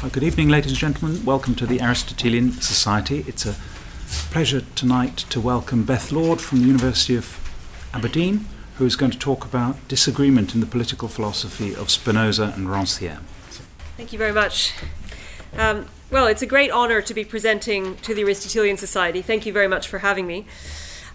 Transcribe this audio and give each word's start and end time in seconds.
Good 0.00 0.22
evening, 0.22 0.48
ladies 0.48 0.70
and 0.70 0.78
gentlemen. 0.78 1.24
Welcome 1.24 1.56
to 1.56 1.66
the 1.66 1.82
Aristotelian 1.82 2.52
Society. 2.52 3.24
It's 3.26 3.44
a 3.44 3.56
pleasure 4.30 4.60
tonight 4.76 5.16
to 5.30 5.40
welcome 5.40 5.82
Beth 5.82 6.12
Lord 6.12 6.40
from 6.40 6.60
the 6.60 6.66
University 6.66 7.16
of 7.16 7.36
Aberdeen, 7.92 8.46
who 8.76 8.86
is 8.86 8.94
going 8.94 9.10
to 9.10 9.18
talk 9.18 9.44
about 9.44 9.76
disagreement 9.88 10.54
in 10.54 10.60
the 10.60 10.66
political 10.66 11.08
philosophy 11.08 11.74
of 11.74 11.90
Spinoza 11.90 12.54
and 12.56 12.68
Rancière. 12.68 13.18
Thank 13.96 14.12
you 14.12 14.18
very 14.20 14.32
much. 14.32 14.72
Um, 15.58 15.86
well, 16.12 16.28
it's 16.28 16.42
a 16.42 16.46
great 16.46 16.70
honor 16.70 17.02
to 17.02 17.12
be 17.12 17.24
presenting 17.24 17.96
to 17.96 18.14
the 18.14 18.22
Aristotelian 18.22 18.76
Society. 18.76 19.20
Thank 19.20 19.46
you 19.46 19.52
very 19.52 19.68
much 19.68 19.88
for 19.88 19.98
having 19.98 20.28
me. 20.28 20.46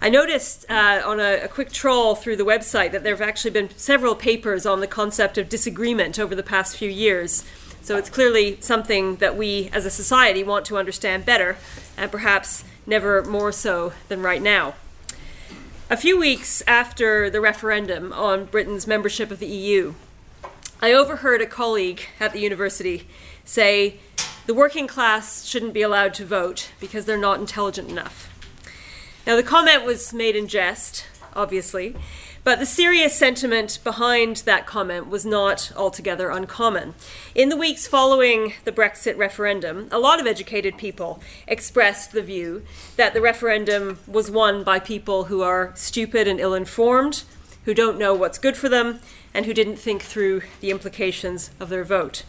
I 0.02 0.10
noticed 0.10 0.66
uh, 0.70 1.00
on 1.06 1.20
a, 1.20 1.44
a, 1.44 1.48
quick 1.48 1.72
trawl 1.72 2.14
through 2.14 2.36
the 2.36 2.44
website 2.44 2.92
that 2.92 3.02
there 3.02 3.14
have 3.14 3.26
actually 3.26 3.52
been 3.52 3.70
several 3.70 4.14
papers 4.14 4.66
on 4.66 4.80
the 4.80 4.86
concept 4.86 5.38
of 5.38 5.48
disagreement 5.48 6.18
over 6.18 6.34
the 6.34 6.42
past 6.42 6.76
few 6.76 6.90
years. 6.90 7.44
So 7.84 7.98
it's 7.98 8.08
clearly 8.08 8.56
something 8.62 9.16
that 9.16 9.36
we 9.36 9.68
as 9.70 9.84
a 9.84 9.90
society 9.90 10.42
want 10.42 10.64
to 10.66 10.78
understand 10.78 11.26
better, 11.26 11.58
and 11.98 12.10
perhaps 12.10 12.64
never 12.86 13.22
more 13.22 13.52
so 13.52 13.92
than 14.08 14.22
right 14.22 14.40
now. 14.40 14.72
A 15.90 15.96
few 15.98 16.18
weeks 16.18 16.62
after 16.66 17.28
the 17.28 17.42
referendum 17.42 18.10
on 18.14 18.46
Britain's 18.46 18.86
membership 18.86 19.30
of 19.30 19.38
the 19.38 19.46
EU, 19.46 19.92
I 20.80 20.94
overheard 20.94 21.42
a 21.42 21.46
colleague 21.46 22.06
at 22.18 22.32
the 22.32 22.40
university 22.40 23.06
say 23.44 23.98
the 24.46 24.54
working 24.54 24.86
class 24.86 25.44
shouldn't 25.44 25.74
be 25.74 25.82
allowed 25.82 26.14
to 26.14 26.24
vote 26.24 26.70
because 26.80 27.04
they're 27.04 27.18
not 27.18 27.38
intelligent 27.38 27.90
enough. 27.90 28.30
Now, 29.26 29.36
the 29.36 29.42
comment 29.42 29.84
was 29.84 30.14
made 30.14 30.36
in 30.36 30.48
jest, 30.48 31.04
obviously, 31.36 31.94
but 32.44 32.58
the 32.58 32.66
serious 32.66 33.16
sentiment 33.16 33.78
behind 33.82 34.36
that 34.38 34.66
comment 34.66 35.08
was 35.08 35.24
not 35.24 35.72
altogether 35.74 36.28
uncommon. 36.28 36.94
In 37.34 37.48
the 37.48 37.56
weeks 37.56 37.86
following 37.86 38.52
the 38.64 38.72
Brexit 38.72 39.16
referendum, 39.16 39.88
a 39.90 39.98
lot 39.98 40.20
of 40.20 40.26
educated 40.26 40.76
people 40.76 41.22
expressed 41.48 42.12
the 42.12 42.22
view 42.22 42.62
that 42.96 43.14
the 43.14 43.22
referendum 43.22 43.98
was 44.06 44.30
won 44.30 44.62
by 44.62 44.78
people 44.78 45.24
who 45.24 45.40
are 45.40 45.72
stupid 45.74 46.28
and 46.28 46.38
ill 46.38 46.54
informed, 46.54 47.24
who 47.64 47.72
don't 47.72 47.98
know 47.98 48.14
what's 48.14 48.38
good 48.38 48.58
for 48.58 48.68
them, 48.68 49.00
and 49.32 49.46
who 49.46 49.54
didn't 49.54 49.76
think 49.76 50.02
through 50.02 50.42
the 50.60 50.70
implications 50.70 51.50
of 51.58 51.70
their 51.70 51.82
vote. 51.82 52.24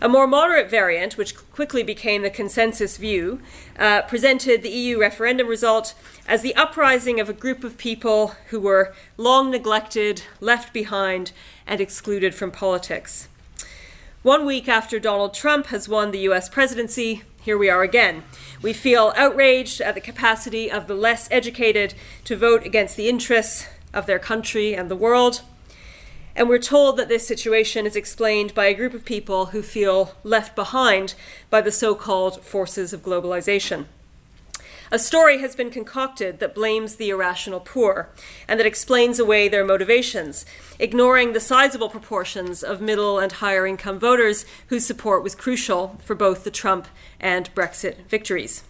A 0.00 0.08
more 0.08 0.28
moderate 0.28 0.70
variant, 0.70 1.16
which 1.16 1.36
quickly 1.50 1.82
became 1.82 2.22
the 2.22 2.30
consensus 2.30 2.96
view, 2.96 3.40
uh, 3.78 4.02
presented 4.02 4.62
the 4.62 4.70
EU 4.70 5.00
referendum 5.00 5.48
result 5.48 5.94
as 6.28 6.42
the 6.42 6.54
uprising 6.54 7.18
of 7.18 7.28
a 7.28 7.32
group 7.32 7.64
of 7.64 7.78
people 7.78 8.34
who 8.50 8.60
were 8.60 8.94
long 9.16 9.50
neglected, 9.50 10.22
left 10.40 10.72
behind, 10.72 11.32
and 11.66 11.80
excluded 11.80 12.34
from 12.34 12.52
politics. 12.52 13.28
One 14.22 14.46
week 14.46 14.68
after 14.68 15.00
Donald 15.00 15.34
Trump 15.34 15.66
has 15.66 15.88
won 15.88 16.12
the 16.12 16.28
US 16.30 16.48
presidency, 16.48 17.22
here 17.42 17.58
we 17.58 17.70
are 17.70 17.82
again. 17.82 18.22
We 18.62 18.72
feel 18.72 19.12
outraged 19.16 19.80
at 19.80 19.94
the 19.94 20.00
capacity 20.00 20.70
of 20.70 20.86
the 20.86 20.94
less 20.94 21.28
educated 21.30 21.94
to 22.24 22.36
vote 22.36 22.64
against 22.64 22.96
the 22.96 23.08
interests 23.08 23.66
of 23.92 24.06
their 24.06 24.18
country 24.18 24.74
and 24.74 24.88
the 24.88 24.96
world. 24.96 25.42
And 26.38 26.48
we're 26.48 26.60
told 26.60 26.96
that 26.96 27.08
this 27.08 27.26
situation 27.26 27.84
is 27.84 27.96
explained 27.96 28.54
by 28.54 28.66
a 28.66 28.74
group 28.74 28.94
of 28.94 29.04
people 29.04 29.46
who 29.46 29.60
feel 29.60 30.14
left 30.22 30.54
behind 30.54 31.14
by 31.50 31.60
the 31.60 31.72
so 31.72 31.96
called 31.96 32.44
forces 32.44 32.92
of 32.92 33.02
globalization. 33.02 33.86
A 34.92 35.00
story 35.00 35.40
has 35.40 35.56
been 35.56 35.68
concocted 35.68 36.38
that 36.38 36.54
blames 36.54 36.94
the 36.94 37.08
irrational 37.08 37.58
poor 37.58 38.10
and 38.46 38.60
that 38.60 38.66
explains 38.66 39.18
away 39.18 39.48
their 39.48 39.64
motivations, 39.64 40.46
ignoring 40.78 41.32
the 41.32 41.40
sizable 41.40 41.90
proportions 41.90 42.62
of 42.62 42.80
middle 42.80 43.18
and 43.18 43.32
higher 43.32 43.66
income 43.66 43.98
voters 43.98 44.44
whose 44.68 44.86
support 44.86 45.24
was 45.24 45.34
crucial 45.34 45.98
for 46.04 46.14
both 46.14 46.44
the 46.44 46.52
Trump 46.52 46.86
and 47.18 47.52
Brexit 47.56 48.06
victories. 48.06 48.62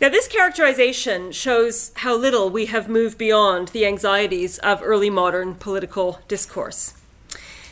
Now, 0.00 0.08
this 0.08 0.28
characterization 0.28 1.30
shows 1.30 1.92
how 1.96 2.16
little 2.16 2.48
we 2.48 2.66
have 2.66 2.88
moved 2.88 3.18
beyond 3.18 3.68
the 3.68 3.84
anxieties 3.84 4.56
of 4.60 4.80
early 4.82 5.10
modern 5.10 5.56
political 5.56 6.20
discourse. 6.26 6.94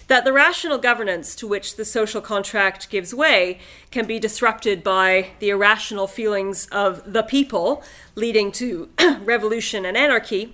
That 0.09 0.25
the 0.25 0.33
rational 0.35 0.77
governance 0.77 1.35
to 1.37 1.47
which 1.47 1.77
the 1.77 1.87
social 1.87 2.21
contract 2.21 2.91
gives 2.91 3.15
way 3.15 3.61
can 3.91 4.07
be 4.07 4.19
disrupted 4.19 4.85
by 4.85 5.31
the 5.39 5.49
irrational 5.49 6.07
feelings 6.07 6.67
of 6.67 7.11
the 7.11 7.23
people, 7.23 7.83
leading 8.15 8.53
to 8.53 8.91
revolution 9.23 9.87
and 9.87 9.97
anarchy, 9.97 10.53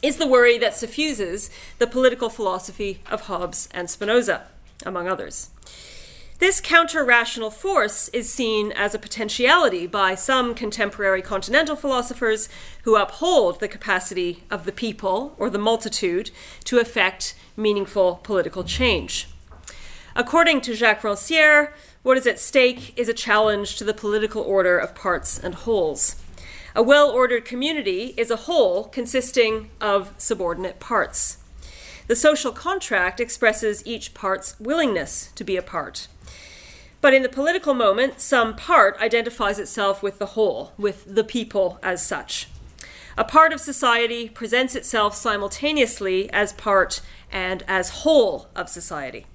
is 0.00 0.16
the 0.16 0.26
worry 0.26 0.56
that 0.56 0.74
suffuses 0.74 1.50
the 1.78 1.86
political 1.86 2.30
philosophy 2.30 3.00
of 3.10 3.22
Hobbes 3.22 3.68
and 3.74 3.90
Spinoza, 3.90 4.46
among 4.86 5.06
others. 5.06 5.50
This 6.40 6.60
counter 6.60 7.04
rational 7.04 7.50
force 7.50 8.08
is 8.08 8.32
seen 8.32 8.72
as 8.72 8.92
a 8.92 8.98
potentiality 8.98 9.86
by 9.86 10.16
some 10.16 10.52
contemporary 10.52 11.22
continental 11.22 11.76
philosophers 11.76 12.48
who 12.82 12.96
uphold 12.96 13.60
the 13.60 13.68
capacity 13.68 14.42
of 14.50 14.64
the 14.64 14.72
people 14.72 15.36
or 15.38 15.48
the 15.48 15.58
multitude 15.58 16.32
to 16.64 16.80
effect 16.80 17.36
meaningful 17.56 18.16
political 18.24 18.64
change. 18.64 19.28
According 20.16 20.60
to 20.62 20.74
Jacques 20.74 21.02
Rancière, 21.02 21.72
what 22.02 22.16
is 22.16 22.26
at 22.26 22.40
stake 22.40 22.92
is 22.98 23.08
a 23.08 23.14
challenge 23.14 23.76
to 23.76 23.84
the 23.84 23.94
political 23.94 24.42
order 24.42 24.76
of 24.76 24.96
parts 24.96 25.38
and 25.38 25.54
wholes. 25.54 26.16
A 26.74 26.82
well 26.82 27.10
ordered 27.10 27.44
community 27.44 28.12
is 28.16 28.32
a 28.32 28.44
whole 28.48 28.84
consisting 28.84 29.70
of 29.80 30.12
subordinate 30.18 30.80
parts. 30.80 31.38
The 32.08 32.16
social 32.16 32.50
contract 32.52 33.20
expresses 33.20 33.86
each 33.86 34.12
part's 34.14 34.58
willingness 34.58 35.30
to 35.36 35.44
be 35.44 35.56
a 35.56 35.62
part. 35.62 36.08
But 37.04 37.12
in 37.12 37.22
the 37.22 37.28
political 37.28 37.74
moment, 37.74 38.18
some 38.18 38.56
part 38.56 38.98
identifies 38.98 39.58
itself 39.58 40.02
with 40.02 40.18
the 40.18 40.32
whole, 40.32 40.72
with 40.78 41.04
the 41.06 41.22
people 41.22 41.78
as 41.82 42.02
such. 42.02 42.48
A 43.18 43.24
part 43.24 43.52
of 43.52 43.60
society 43.60 44.30
presents 44.30 44.74
itself 44.74 45.14
simultaneously 45.14 46.30
as 46.32 46.54
part 46.54 47.02
and 47.30 47.62
as 47.68 48.04
whole 48.04 48.48
of 48.56 48.70
society. 48.70 49.26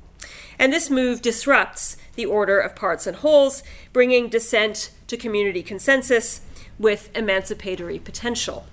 And 0.58 0.74
this 0.74 0.90
move 0.90 1.22
disrupts 1.22 1.96
the 2.16 2.26
order 2.26 2.60
of 2.60 2.76
parts 2.76 3.06
and 3.06 3.18
wholes, 3.18 3.62
bringing 3.94 4.30
dissent 4.30 4.90
to 5.06 5.16
community 5.16 5.62
consensus 5.62 6.42
with 6.80 7.16
emancipatory 7.16 8.00
potential. 8.00 8.66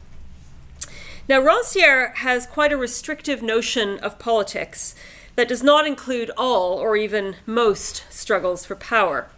Now, 1.29 1.43
Rancière 1.43 2.15
has 2.15 2.47
quite 2.47 2.73
a 2.73 2.79
restrictive 2.79 3.43
notion 3.43 3.99
of 3.99 4.19
politics 4.19 4.95
that 5.37 5.49
does 5.49 5.63
not 5.63 5.87
include 5.87 6.31
all 6.37 6.79
or 6.79 6.97
even 6.97 7.37
most 7.47 8.05
struggles 8.11 8.67
for 8.67 8.75
power. 8.75 9.29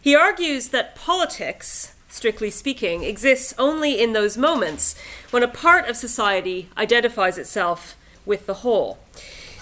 He 0.00 0.16
argues 0.16 0.68
that 0.68 0.94
politics, 0.94 1.94
strictly 2.08 2.50
speaking, 2.50 3.04
exists 3.04 3.54
only 3.58 4.00
in 4.00 4.12
those 4.12 4.36
moments 4.36 4.94
when 5.30 5.42
a 5.42 5.48
part 5.48 5.88
of 5.88 5.96
society 5.96 6.68
identifies 6.76 7.38
itself 7.38 7.96
with 8.24 8.46
the 8.46 8.54
whole. 8.54 8.98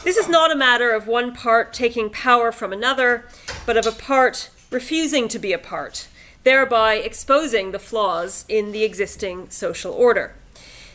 This 0.04 0.16
is 0.16 0.28
not 0.28 0.52
a 0.52 0.56
matter 0.56 0.92
of 0.92 1.08
one 1.08 1.34
part 1.34 1.72
taking 1.72 2.10
power 2.10 2.52
from 2.52 2.72
another, 2.72 3.26
but 3.64 3.76
of 3.76 3.86
a 3.86 3.92
part 3.92 4.50
refusing 4.70 5.26
to 5.28 5.38
be 5.38 5.52
a 5.52 5.58
part, 5.58 6.06
thereby 6.44 6.94
exposing 6.94 7.72
the 7.72 7.78
flaws 7.78 8.44
in 8.48 8.70
the 8.70 8.84
existing 8.84 9.50
social 9.50 9.92
order. 9.92 10.34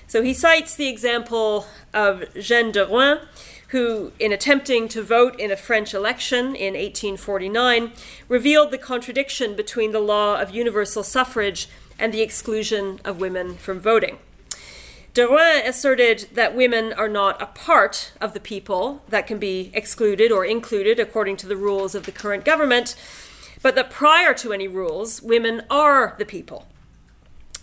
So 0.08 0.22
he 0.22 0.34
cites 0.34 0.76
the 0.76 0.88
example 0.88 1.66
of 1.94 2.34
Jeanne 2.36 2.72
Deroin, 2.72 3.26
who, 3.72 4.12
in 4.20 4.34
attempting 4.34 4.88
to 4.90 5.02
vote 5.02 5.40
in 5.40 5.50
a 5.50 5.56
French 5.56 5.94
election 5.94 6.56
in 6.56 6.74
1849, 6.74 7.94
revealed 8.28 8.70
the 8.70 8.78
contradiction 8.78 9.56
between 9.56 9.92
the 9.92 10.00
law 10.00 10.40
of 10.40 10.52
universal 10.52 11.04
suffrage 11.04 11.70
and 11.98 12.14
the 12.14 12.22
exclusion 12.22 13.00
of 13.06 13.22
women 13.22 13.56
from 13.56 13.80
voting. 13.80 14.18
De 15.14 15.26
asserted 15.66 16.28
that 16.34 16.56
women 16.56 16.92
are 16.94 17.08
not 17.08 17.42
a 17.42 17.46
part 17.46 18.12
of 18.20 18.34
the 18.34 18.40
people 18.40 19.04
that 19.08 19.28
can 19.28 19.40
be 19.40 19.72
excluded 19.74 20.32
or 20.32 20.46
included 20.46 21.00
according 21.00 21.38
to 21.38 21.48
the 21.48 21.58
rules 21.58 21.96
of 21.96 22.06
the 22.06 22.12
current 22.12 22.44
government, 22.44 22.96
but 23.62 23.76
that 23.76 23.90
prior 23.90 24.34
to 24.34 24.52
any 24.52 24.68
rules, 24.68 25.22
women 25.22 25.62
are 25.70 26.16
the 26.18 26.26
people. 26.26 26.68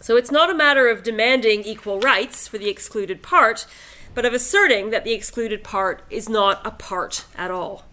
So 0.01 0.17
it's 0.17 0.31
not 0.31 0.51
a 0.51 0.55
matter 0.55 0.89
of 0.89 1.03
demanding 1.03 1.65
equal 1.65 2.01
rights 2.01 2.47
for 2.47 2.57
the 2.57 2.69
excluded 2.69 3.23
part, 3.23 3.67
but 4.15 4.25
of 4.25 4.33
asserting 4.33 4.91
that 4.91 5.05
the 5.05 5.13
excluded 5.13 5.63
part 5.63 6.03
is 6.11 6.29
not 6.29 6.65
a 6.67 6.71
part 6.71 7.25
at 7.37 7.51
all. 7.51 7.85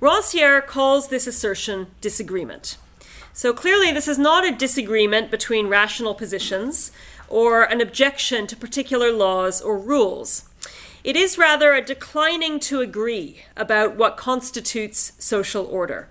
Rancière 0.00 0.66
calls 0.66 1.08
this 1.08 1.26
assertion 1.26 1.88
disagreement. 2.00 2.78
So 3.32 3.52
clearly, 3.52 3.92
this 3.92 4.08
is 4.08 4.18
not 4.18 4.46
a 4.46 4.54
disagreement 4.54 5.30
between 5.30 5.68
rational 5.68 6.14
positions 6.14 6.90
or 7.28 7.62
an 7.62 7.80
objection 7.80 8.46
to 8.48 8.56
particular 8.56 9.12
laws 9.12 9.60
or 9.60 9.78
rules. 9.78 10.48
It 11.02 11.16
is 11.16 11.38
rather 11.38 11.72
a 11.72 11.80
declining 11.80 12.60
to 12.60 12.80
agree 12.80 13.44
about 13.56 13.96
what 13.96 14.18
constitutes 14.18 15.12
social 15.18 15.64
order, 15.64 16.08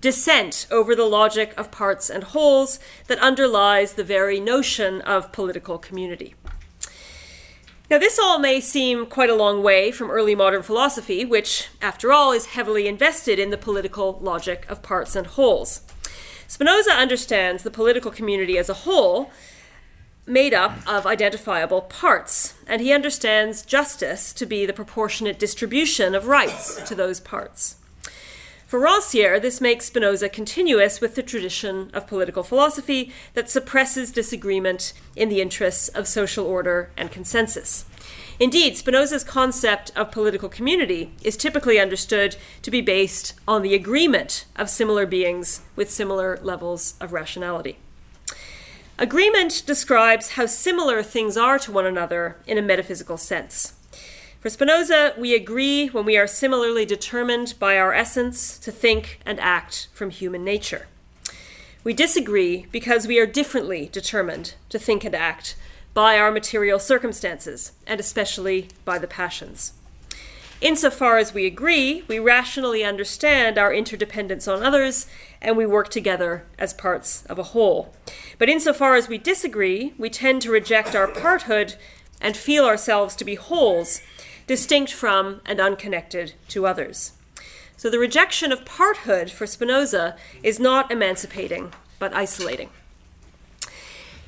dissent 0.00 0.66
over 0.70 0.96
the 0.96 1.04
logic 1.04 1.54
of 1.56 1.70
parts 1.70 2.10
and 2.10 2.24
wholes 2.24 2.80
that 3.06 3.20
underlies 3.20 3.92
the 3.92 4.02
very 4.02 4.40
notion 4.40 5.00
of 5.02 5.30
political 5.30 5.78
community. 5.78 6.34
Now, 7.92 7.98
this 7.98 8.18
all 8.18 8.38
may 8.38 8.58
seem 8.58 9.04
quite 9.04 9.28
a 9.28 9.34
long 9.34 9.62
way 9.62 9.92
from 9.92 10.10
early 10.10 10.34
modern 10.34 10.62
philosophy, 10.62 11.26
which, 11.26 11.68
after 11.82 12.10
all, 12.10 12.32
is 12.32 12.46
heavily 12.46 12.88
invested 12.88 13.38
in 13.38 13.50
the 13.50 13.58
political 13.58 14.18
logic 14.22 14.64
of 14.70 14.80
parts 14.80 15.14
and 15.14 15.26
wholes. 15.26 15.82
Spinoza 16.48 16.92
understands 16.92 17.64
the 17.64 17.70
political 17.70 18.10
community 18.10 18.56
as 18.56 18.70
a 18.70 18.84
whole 18.88 19.30
made 20.24 20.54
up 20.54 20.78
of 20.88 21.06
identifiable 21.06 21.82
parts, 21.82 22.54
and 22.66 22.80
he 22.80 22.94
understands 22.94 23.60
justice 23.60 24.32
to 24.32 24.46
be 24.46 24.64
the 24.64 24.72
proportionate 24.72 25.38
distribution 25.38 26.14
of 26.14 26.28
rights 26.28 26.80
to 26.88 26.94
those 26.94 27.20
parts. 27.20 27.76
For 28.72 28.80
Rancière, 28.80 29.38
this 29.38 29.60
makes 29.60 29.84
Spinoza 29.84 30.30
continuous 30.30 31.02
with 31.02 31.14
the 31.14 31.22
tradition 31.22 31.90
of 31.92 32.06
political 32.06 32.42
philosophy 32.42 33.12
that 33.34 33.50
suppresses 33.50 34.10
disagreement 34.10 34.94
in 35.14 35.28
the 35.28 35.42
interests 35.42 35.88
of 35.88 36.08
social 36.08 36.46
order 36.46 36.88
and 36.96 37.10
consensus. 37.10 37.84
Indeed, 38.40 38.78
Spinoza's 38.78 39.24
concept 39.24 39.92
of 39.94 40.10
political 40.10 40.48
community 40.48 41.12
is 41.22 41.36
typically 41.36 41.78
understood 41.78 42.36
to 42.62 42.70
be 42.70 42.80
based 42.80 43.34
on 43.46 43.60
the 43.60 43.74
agreement 43.74 44.46
of 44.56 44.70
similar 44.70 45.04
beings 45.04 45.60
with 45.76 45.90
similar 45.90 46.38
levels 46.40 46.94
of 46.98 47.12
rationality. 47.12 47.76
Agreement 48.98 49.64
describes 49.66 50.30
how 50.30 50.46
similar 50.46 51.02
things 51.02 51.36
are 51.36 51.58
to 51.58 51.72
one 51.72 51.84
another 51.84 52.38
in 52.46 52.56
a 52.56 52.62
metaphysical 52.62 53.18
sense. 53.18 53.74
For 54.42 54.50
Spinoza, 54.50 55.14
we 55.16 55.36
agree 55.36 55.86
when 55.86 56.04
we 56.04 56.18
are 56.18 56.26
similarly 56.26 56.84
determined 56.84 57.54
by 57.60 57.78
our 57.78 57.94
essence 57.94 58.58
to 58.58 58.72
think 58.72 59.20
and 59.24 59.38
act 59.38 59.86
from 59.92 60.10
human 60.10 60.42
nature. 60.42 60.88
We 61.84 61.92
disagree 61.92 62.66
because 62.72 63.06
we 63.06 63.20
are 63.20 63.26
differently 63.26 63.88
determined 63.92 64.54
to 64.70 64.80
think 64.80 65.04
and 65.04 65.14
act 65.14 65.54
by 65.94 66.18
our 66.18 66.32
material 66.32 66.80
circumstances, 66.80 67.70
and 67.86 68.00
especially 68.00 68.66
by 68.84 68.98
the 68.98 69.06
passions. 69.06 69.74
Insofar 70.60 71.18
as 71.18 71.32
we 71.32 71.46
agree, 71.46 72.02
we 72.08 72.18
rationally 72.18 72.82
understand 72.82 73.58
our 73.58 73.72
interdependence 73.72 74.48
on 74.48 74.64
others 74.64 75.06
and 75.40 75.56
we 75.56 75.66
work 75.66 75.88
together 75.88 76.46
as 76.58 76.74
parts 76.74 77.24
of 77.26 77.38
a 77.38 77.44
whole. 77.54 77.94
But 78.40 78.48
insofar 78.48 78.96
as 78.96 79.06
we 79.06 79.18
disagree, 79.18 79.94
we 79.98 80.10
tend 80.10 80.42
to 80.42 80.50
reject 80.50 80.96
our 80.96 81.06
parthood 81.06 81.76
and 82.20 82.36
feel 82.36 82.64
ourselves 82.64 83.14
to 83.16 83.24
be 83.24 83.34
wholes 83.34 84.00
distinct 84.46 84.92
from 84.92 85.40
and 85.44 85.60
unconnected 85.60 86.34
to 86.48 86.66
others. 86.66 87.12
So 87.76 87.90
the 87.90 87.98
rejection 87.98 88.52
of 88.52 88.64
parthood 88.64 89.30
for 89.30 89.46
Spinoza 89.46 90.16
is 90.42 90.60
not 90.60 90.90
emancipating, 90.90 91.72
but 91.98 92.14
isolating. 92.14 92.70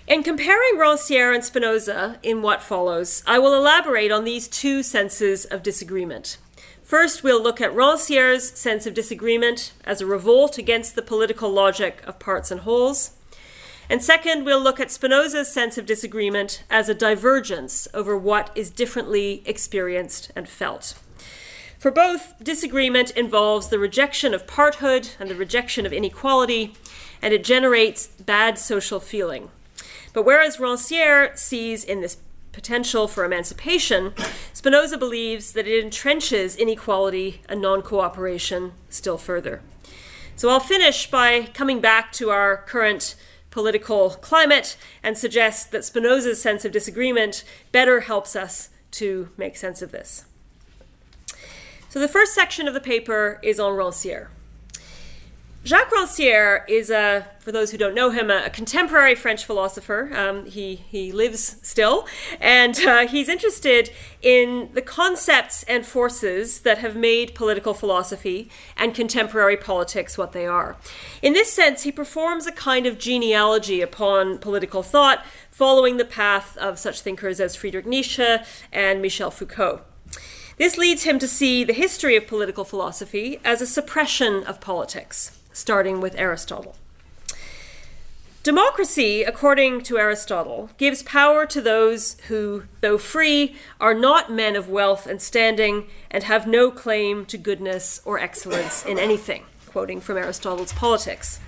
In 0.06 0.22
comparing 0.22 0.76
Rancière 0.76 1.34
and 1.34 1.42
Spinoza 1.42 2.18
in 2.22 2.42
what 2.42 2.62
follows, 2.62 3.22
I 3.26 3.38
will 3.38 3.54
elaborate 3.54 4.12
on 4.12 4.24
these 4.24 4.48
two 4.48 4.82
senses 4.82 5.46
of 5.46 5.62
disagreement. 5.62 6.36
First, 6.82 7.22
we'll 7.22 7.42
look 7.42 7.62
at 7.62 7.72
Rancière's 7.72 8.50
sense 8.50 8.84
of 8.84 8.92
disagreement 8.92 9.72
as 9.86 10.02
a 10.02 10.06
revolt 10.06 10.58
against 10.58 10.94
the 10.94 11.00
political 11.00 11.48
logic 11.48 12.02
of 12.06 12.18
parts 12.18 12.50
and 12.50 12.60
wholes. 12.60 13.12
And 13.88 14.02
second, 14.02 14.44
we'll 14.44 14.60
look 14.60 14.80
at 14.80 14.90
Spinoza's 14.90 15.52
sense 15.52 15.76
of 15.76 15.86
disagreement 15.86 16.64
as 16.70 16.88
a 16.88 16.94
divergence 16.94 17.86
over 17.92 18.16
what 18.16 18.50
is 18.54 18.70
differently 18.70 19.42
experienced 19.44 20.30
and 20.34 20.48
felt. 20.48 20.94
For 21.78 21.90
both, 21.90 22.42
disagreement 22.42 23.10
involves 23.10 23.68
the 23.68 23.78
rejection 23.78 24.32
of 24.32 24.46
parthood 24.46 25.14
and 25.20 25.28
the 25.28 25.34
rejection 25.34 25.84
of 25.84 25.92
inequality, 25.92 26.72
and 27.20 27.34
it 27.34 27.44
generates 27.44 28.06
bad 28.06 28.58
social 28.58 29.00
feeling. 29.00 29.50
But 30.14 30.24
whereas 30.24 30.56
Rancière 30.56 31.36
sees 31.36 31.84
in 31.84 32.00
this 32.00 32.16
potential 32.52 33.06
for 33.06 33.24
emancipation, 33.24 34.14
Spinoza 34.54 34.96
believes 34.96 35.52
that 35.52 35.66
it 35.66 35.84
entrenches 35.84 36.56
inequality 36.56 37.42
and 37.50 37.60
non 37.60 37.82
cooperation 37.82 38.72
still 38.88 39.18
further. 39.18 39.60
So 40.36 40.48
I'll 40.48 40.60
finish 40.60 41.10
by 41.10 41.50
coming 41.52 41.80
back 41.80 42.12
to 42.12 42.30
our 42.30 42.56
current 42.56 43.14
political 43.54 44.10
climate 44.10 44.76
and 45.00 45.16
suggest 45.16 45.70
that 45.70 45.84
Spinoza's 45.84 46.42
sense 46.42 46.64
of 46.64 46.72
disagreement 46.72 47.44
better 47.70 48.00
helps 48.00 48.34
us 48.34 48.70
to 48.90 49.28
make 49.36 49.56
sense 49.56 49.80
of 49.80 49.92
this. 49.92 50.24
So 51.88 52.00
the 52.00 52.08
first 52.08 52.34
section 52.34 52.66
of 52.66 52.74
the 52.74 52.80
paper 52.80 53.38
is 53.44 53.60
on 53.60 53.74
Rancière. 53.74 54.26
Jacques 55.64 55.92
Rancière 55.92 56.68
is 56.68 56.90
a, 56.90 57.26
for 57.38 57.50
those 57.50 57.70
who 57.70 57.78
don't 57.78 57.94
know 57.94 58.10
him, 58.10 58.30
a, 58.30 58.50
contemporary 58.50 59.14
French 59.14 59.46
philosopher. 59.46 60.10
Um, 60.14 60.44
he 60.44 60.74
he 60.74 61.10
lives 61.10 61.56
still, 61.62 62.06
and 62.38 62.78
uh, 62.80 63.06
he's 63.06 63.30
interested 63.30 63.90
in 64.20 64.68
the 64.74 64.82
concepts 64.82 65.62
and 65.62 65.86
forces 65.86 66.60
that 66.60 66.78
have 66.78 66.96
made 66.96 67.34
political 67.34 67.72
philosophy 67.72 68.50
and 68.76 68.94
contemporary 68.94 69.56
politics 69.56 70.18
what 70.18 70.32
they 70.32 70.46
are. 70.46 70.76
In 71.22 71.32
this 71.32 71.50
sense, 71.50 71.84
he 71.84 71.90
performs 71.90 72.46
a 72.46 72.52
kind 72.52 72.84
of 72.84 72.98
genealogy 72.98 73.80
upon 73.80 74.36
political 74.36 74.82
thought, 74.82 75.24
following 75.50 75.96
the 75.96 76.04
path 76.04 76.58
of 76.58 76.78
such 76.78 77.00
thinkers 77.00 77.40
as 77.40 77.56
Friedrich 77.56 77.86
Nietzsche 77.86 78.36
and 78.70 79.00
Michel 79.00 79.30
Foucault. 79.30 79.80
This 80.58 80.76
leads 80.76 81.04
him 81.04 81.18
to 81.18 81.26
see 81.26 81.64
the 81.64 81.72
history 81.72 82.16
of 82.16 82.26
political 82.26 82.64
philosophy 82.64 83.40
as 83.42 83.62
a 83.62 83.66
suppression 83.66 84.44
of 84.44 84.60
politics 84.60 85.40
starting 85.54 86.02
with 86.02 86.14
Aristotle. 86.18 86.76
Democracy, 88.42 89.22
according 89.22 89.80
to 89.80 89.96
Aristotle, 89.96 90.68
gives 90.76 91.02
power 91.02 91.46
to 91.46 91.62
those 91.62 92.20
who, 92.28 92.64
though 92.82 92.98
free, 92.98 93.56
are 93.80 93.94
not 93.94 94.30
men 94.30 94.54
of 94.54 94.68
wealth 94.68 95.06
and 95.06 95.22
standing 95.22 95.86
and 96.10 96.24
have 96.24 96.46
no 96.46 96.70
claim 96.70 97.24
to 97.24 97.38
goodness 97.38 98.02
or 98.04 98.18
excellence 98.18 98.84
in 98.84 98.98
anything, 98.98 99.44
quoting 99.64 99.98
from 99.98 100.18
Aristotle's 100.18 100.74
Politics. 100.74 101.40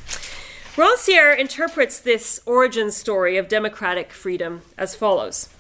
Rancière 0.77 1.39
interprets 1.39 2.01
this 2.01 2.41
origin 2.47 2.91
story 2.91 3.37
of 3.37 3.49
democratic 3.49 4.11
freedom 4.13 4.63
as 4.79 4.95
follows 4.95 5.51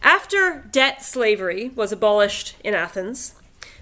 After 0.00 0.64
debt 0.70 1.02
slavery 1.02 1.70
was 1.74 1.90
abolished 1.90 2.54
in 2.62 2.74
Athens, 2.74 3.34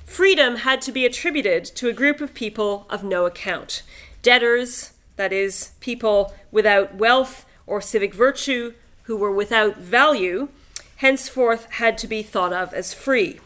freedom 0.07 0.57
had 0.57 0.81
to 0.81 0.93
be 0.93 1.05
attributed 1.05 1.65
to 1.65 1.89
a 1.89 1.93
group 1.93 2.21
of 2.23 2.33
people 2.33 2.87
of 2.89 3.05
no 3.05 3.27
account 3.27 3.83
debtors, 4.23 4.93
that 5.17 5.33
is, 5.33 5.73
people 5.81 6.35
without 6.51 6.95
wealth 6.95 7.45
or 7.67 7.81
civic 7.81 8.15
virtue 8.15 8.73
who 9.05 9.17
were 9.17 9.31
without 9.31 9.77
value, 9.77 10.49
henceforth 10.97 11.71
had 11.73 11.97
to 11.99 12.07
be 12.07 12.23
thought 12.23 12.53
of 12.53 12.73
as 12.75 12.93
free. 12.93 13.39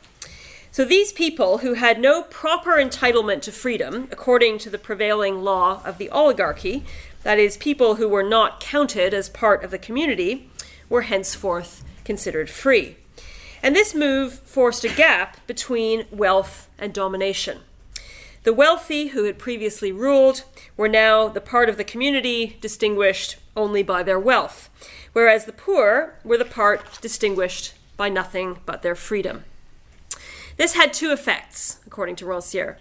So 0.72 0.84
these 0.84 1.12
people 1.12 1.58
who 1.58 1.74
had 1.74 2.00
no 2.00 2.22
proper 2.22 2.72
entitlement 2.72 3.42
to 3.42 3.52
freedom, 3.52 4.08
according 4.12 4.58
to 4.58 4.70
the 4.70 4.78
prevailing 4.78 5.42
law 5.42 5.82
of 5.84 5.98
the 5.98 6.08
oligarchy, 6.10 6.84
that 7.24 7.38
is, 7.38 7.56
people 7.56 7.96
who 7.96 8.08
were 8.08 8.22
not 8.22 8.60
counted 8.60 9.12
as 9.12 9.28
part 9.28 9.62
of 9.64 9.70
the 9.70 9.78
community, 9.78 10.48
were 10.88 11.02
henceforth 11.02 11.84
considered 12.04 12.48
free. 12.48 12.96
And 13.62 13.76
this 13.76 13.94
move 13.94 14.34
forced 14.40 14.84
a 14.84 14.88
gap 14.88 15.46
between 15.46 16.06
wealth 16.10 16.68
and 16.78 16.92
domination. 16.92 17.60
The 18.42 18.54
wealthy, 18.54 19.08
who 19.08 19.24
had 19.24 19.38
previously 19.38 19.92
ruled, 19.92 20.44
were 20.76 20.88
now 20.88 21.28
the 21.28 21.42
part 21.42 21.68
of 21.68 21.76
the 21.76 21.84
community 21.84 22.56
distinguished 22.62 23.36
only 23.54 23.82
by 23.82 24.02
their 24.02 24.18
wealth, 24.18 24.70
whereas 25.12 25.44
the 25.44 25.52
poor 25.52 26.14
were 26.24 26.38
the 26.38 26.46
part 26.46 27.00
distinguished 27.02 27.74
by 27.98 28.08
nothing 28.08 28.58
but 28.64 28.80
their 28.80 28.94
freedom. 28.94 29.44
This 30.56 30.74
had 30.74 30.94
two 30.94 31.12
effects, 31.12 31.80
according 31.86 32.16
to 32.16 32.24
Rancière. 32.24 32.76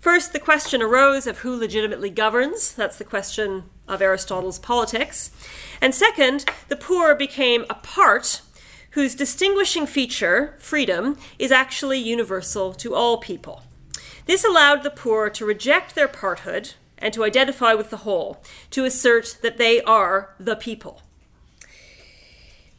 First, 0.00 0.32
the 0.32 0.40
question 0.40 0.82
arose 0.82 1.26
of 1.26 1.38
who 1.38 1.56
legitimately 1.56 2.10
governs. 2.10 2.72
That's 2.72 2.98
the 2.98 3.04
question 3.04 3.64
of 3.88 4.00
Aristotle's 4.00 4.58
politics. 4.58 5.30
And 5.80 5.94
second, 5.94 6.44
the 6.68 6.76
poor 6.76 7.14
became 7.14 7.64
a 7.68 7.74
part 7.74 8.42
whose 8.98 9.14
distinguishing 9.14 9.86
feature, 9.86 10.56
freedom, 10.58 11.16
is 11.38 11.52
actually 11.52 12.00
universal 12.00 12.74
to 12.74 12.96
all 12.96 13.16
people. 13.16 13.62
This 14.26 14.44
allowed 14.44 14.82
the 14.82 14.90
poor 14.90 15.30
to 15.30 15.46
reject 15.46 15.94
their 15.94 16.08
parthood 16.08 16.74
and 16.98 17.14
to 17.14 17.22
identify 17.22 17.74
with 17.74 17.90
the 17.90 17.98
whole, 17.98 18.42
to 18.72 18.84
assert 18.84 19.38
that 19.40 19.56
they 19.56 19.80
are 19.82 20.34
the 20.40 20.56
people. 20.56 21.02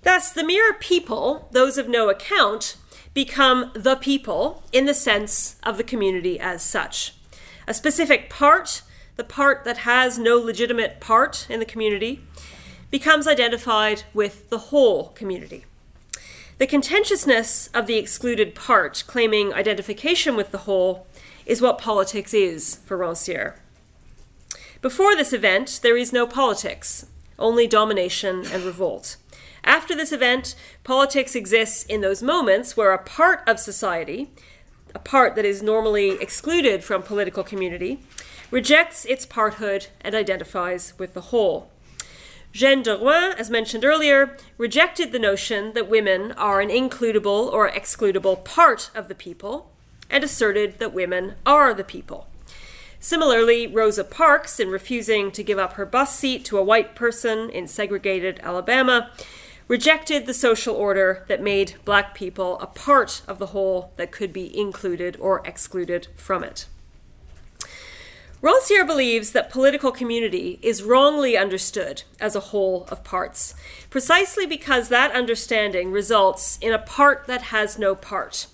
Thus, 0.01 0.29
the 0.29 0.43
mere 0.43 0.73
people, 0.73 1.47
those 1.53 1.77
of 1.77 1.88
no 1.88 2.09
account, 2.09 2.75
become 3.13 3.71
the 3.73 3.95
people 3.95 4.61
in 4.73 4.88
the 4.88 4.93
sense 4.93 5.55
of 5.63 5.77
the 5.77 5.85
community 5.85 6.38
as 6.38 6.61
such. 6.61 7.13
A 7.65 7.73
specific 7.73 8.29
part, 8.29 8.81
the 9.15 9.23
part 9.23 9.63
that 9.63 9.77
has 9.77 10.19
no 10.19 10.35
legitimate 10.35 10.99
part 10.99 11.47
in 11.49 11.61
the 11.61 11.65
community, 11.65 12.25
becomes 12.91 13.25
identified 13.25 14.03
with 14.13 14.49
the 14.49 14.57
whole 14.57 15.11
community. 15.11 15.63
The 16.59 16.67
contentiousness 16.67 17.69
of 17.73 17.87
the 17.87 17.95
excluded 17.95 18.53
part 18.53 19.05
claiming 19.07 19.53
identification 19.53 20.35
with 20.35 20.51
the 20.51 20.59
whole 20.59 21.07
is 21.45 21.61
what 21.61 21.77
politics 21.77 22.33
is 22.33 22.79
for 22.85 22.97
Rancière. 22.97 23.55
Before 24.81 25.15
this 25.15 25.31
event, 25.31 25.79
there 25.83 25.95
is 25.95 26.11
no 26.11 26.27
politics, 26.27 27.05
only 27.39 27.65
domination 27.65 28.45
and 28.51 28.63
revolt. 28.63 29.15
After 29.63 29.95
this 29.95 30.11
event, 30.11 30.53
politics 30.83 31.33
exists 31.33 31.83
in 31.83 32.01
those 32.01 32.21
moments 32.21 32.75
where 32.75 32.91
a 32.91 32.97
part 32.97 33.41
of 33.47 33.57
society, 33.57 34.29
a 34.93 34.99
part 34.99 35.35
that 35.35 35.45
is 35.45 35.63
normally 35.63 36.21
excluded 36.21 36.83
from 36.83 37.03
political 37.03 37.43
community, 37.43 38.01
rejects 38.51 39.05
its 39.05 39.25
parthood 39.25 39.87
and 40.01 40.13
identifies 40.13 40.93
with 40.97 41.13
the 41.13 41.31
whole. 41.31 41.71
Jeanne 42.51 42.84
Deroin, 42.84 43.36
as 43.36 43.50
mentioned 43.50 43.86
earlier, 43.86 44.36
rejected 44.58 45.12
the 45.12 45.20
notion 45.20 45.74
that 45.74 45.89
women 45.89 46.32
are 46.32 46.62
an 46.62 46.70
includable 46.70 47.51
or 47.51 47.70
excludable 47.70 48.44
part 48.44 48.89
of 48.96 49.08
the 49.08 49.15
people 49.15 49.72
and 50.10 50.24
asserted 50.24 50.79
that 50.79 50.94
women 50.94 51.36
are 51.46 51.74
the 51.74 51.84
people. 51.84 52.27
Similarly, 53.00 53.68
Rosa 53.68 54.03
Parks, 54.03 54.60
in 54.60 54.70
refusing 54.70 55.32
to 55.32 55.44
give 55.44 55.60
up 55.60 55.74
her 55.74 55.86
bus 55.86 56.18
seat 56.18 56.44
to 56.46 56.58
a 56.58 56.63
white 56.63 56.96
person 56.96 57.50
in 57.50 57.68
segregated 57.68 58.39
Alabama, 58.41 59.12
rejected 59.68 60.25
the 60.25 60.34
social 60.34 60.75
order 60.75 61.24
that 61.27 61.41
made 61.41 61.75
black 61.86 62.15
people 62.15 62.60
a 62.60 62.65
part 62.65 63.22
of 63.27 63.38
the 63.38 63.48
whole 63.48 63.94
that 63.96 64.12
could 64.12 64.34
be 64.34 64.58
included 64.58 65.15
or 65.20 65.46
excluded 65.46 66.08
from 66.15 66.44
it. 66.44 66.65
Rancière 68.41 68.88
believes 68.88 69.31
that 69.31 69.50
political 69.50 69.91
community 69.91 70.60
is 70.62 70.81
wrongly 70.81 71.36
understood 71.36 72.03
as 72.22 72.38
a 72.38 72.51
whole 72.51 72.86
of 72.89 73.03
parts, 73.03 73.53
precisely 73.89 74.46
because 74.46 74.88
that 74.88 75.12
understanding 75.12 75.91
results 75.91 76.58
in 76.62 76.72
a 76.72 76.79
part 76.79 77.27
that 77.27 77.41
has 77.43 77.77
no 77.77 77.96
part, 77.96 78.48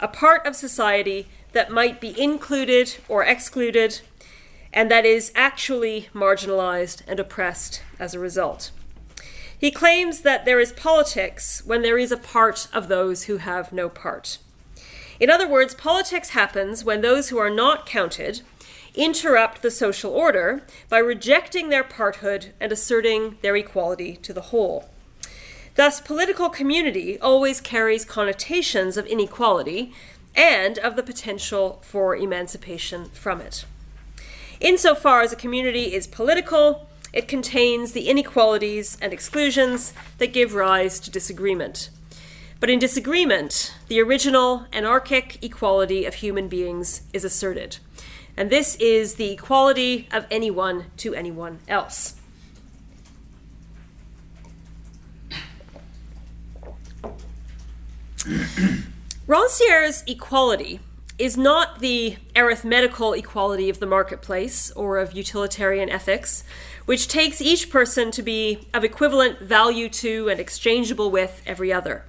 a 0.00 0.08
part 0.08 0.44
of 0.44 0.56
society 0.56 1.28
that 1.52 1.70
might 1.70 2.00
be 2.00 2.20
included 2.20 2.96
or 3.08 3.22
excluded, 3.22 4.00
and 4.72 4.90
that 4.90 5.06
is 5.06 5.30
actually 5.36 6.08
marginalized 6.12 7.02
and 7.06 7.20
oppressed 7.20 7.80
as 8.00 8.14
a 8.14 8.18
result. 8.18 8.72
He 9.56 9.70
claims 9.70 10.22
that 10.22 10.46
there 10.46 10.58
is 10.58 10.72
politics 10.72 11.62
when 11.64 11.82
there 11.82 11.98
is 11.98 12.10
a 12.10 12.16
part 12.16 12.66
of 12.72 12.88
those 12.88 13.24
who 13.24 13.36
have 13.36 13.72
no 13.72 13.88
part. 13.88 14.38
In 15.20 15.30
other 15.30 15.48
words, 15.48 15.74
politics 15.74 16.30
happens 16.30 16.84
when 16.84 17.00
those 17.00 17.28
who 17.28 17.38
are 17.38 17.50
not 17.50 17.86
counted 17.86 18.42
interrupt 18.98 19.62
the 19.62 19.70
social 19.70 20.12
order 20.12 20.62
by 20.88 20.98
rejecting 20.98 21.68
their 21.68 21.84
parthood 21.84 22.50
and 22.60 22.72
asserting 22.72 23.38
their 23.40 23.56
equality 23.56 24.16
to 24.16 24.32
the 24.32 24.50
whole. 24.50 24.90
Thus, 25.76 26.00
political 26.00 26.50
community 26.50 27.18
always 27.20 27.60
carries 27.60 28.04
connotations 28.04 28.96
of 28.96 29.06
inequality 29.06 29.92
and 30.34 30.76
of 30.78 30.96
the 30.96 31.04
potential 31.04 31.80
for 31.82 32.16
emancipation 32.16 33.10
from 33.10 33.40
it. 33.40 33.64
Insofar 34.60 35.22
as 35.22 35.32
a 35.32 35.36
community 35.36 35.94
is 35.94 36.08
political, 36.08 36.88
it 37.12 37.28
contains 37.28 37.92
the 37.92 38.08
inequalities 38.08 38.98
and 39.00 39.12
exclusions 39.12 39.92
that 40.18 40.32
give 40.32 40.54
rise 40.54 40.98
to 41.00 41.10
disagreement. 41.10 41.90
But 42.58 42.70
in 42.70 42.80
disagreement, 42.80 43.72
the 43.86 44.00
original 44.00 44.66
anarchic 44.72 45.38
equality 45.44 46.04
of 46.04 46.14
human 46.14 46.48
beings 46.48 47.02
is 47.12 47.24
asserted 47.24 47.78
and 48.38 48.48
this 48.50 48.76
is 48.76 49.16
the 49.16 49.32
equality 49.32 50.08
of 50.12 50.24
anyone 50.30 50.84
to 50.96 51.12
anyone 51.12 51.58
else. 51.66 52.14
Rancière's 59.26 60.04
equality 60.06 60.78
is 61.18 61.36
not 61.36 61.80
the 61.80 62.16
arithmetical 62.36 63.12
equality 63.12 63.68
of 63.68 63.80
the 63.80 63.86
marketplace 63.86 64.70
or 64.70 64.98
of 64.98 65.14
utilitarian 65.14 65.90
ethics, 65.90 66.44
which 66.86 67.08
takes 67.08 67.42
each 67.42 67.68
person 67.70 68.12
to 68.12 68.22
be 68.22 68.68
of 68.72 68.84
equivalent 68.84 69.40
value 69.40 69.88
to 69.88 70.28
and 70.28 70.38
exchangeable 70.38 71.10
with 71.10 71.42
every 71.44 71.72
other. 71.72 72.04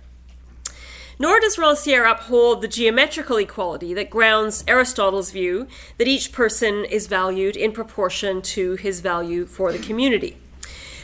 Nor 1.21 1.41
does 1.41 1.57
Rancière 1.57 2.09
uphold 2.09 2.61
the 2.61 2.67
geometrical 2.69 3.35
equality 3.35 3.93
that 3.93 4.09
grounds 4.09 4.63
Aristotle's 4.69 5.31
view 5.31 5.67
that 5.97 6.07
each 6.07 6.31
person 6.31 6.85
is 6.85 7.07
valued 7.07 7.57
in 7.57 7.73
proportion 7.73 8.41
to 8.41 8.75
his 8.75 9.01
value 9.01 9.45
for 9.45 9.73
the 9.73 9.79
community. 9.79 10.37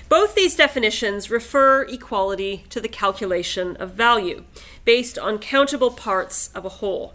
Both 0.07 0.33
these 0.33 0.55
definitions 0.55 1.29
refer 1.29 1.83
equality 1.83 2.63
to 2.69 2.79
the 2.79 2.87
calculation 2.87 3.75
of 3.75 3.91
value, 3.91 4.45
based 4.85 5.19
on 5.19 5.37
countable 5.37 5.91
parts 5.91 6.49
of 6.55 6.63
a 6.63 6.69
whole. 6.79 7.13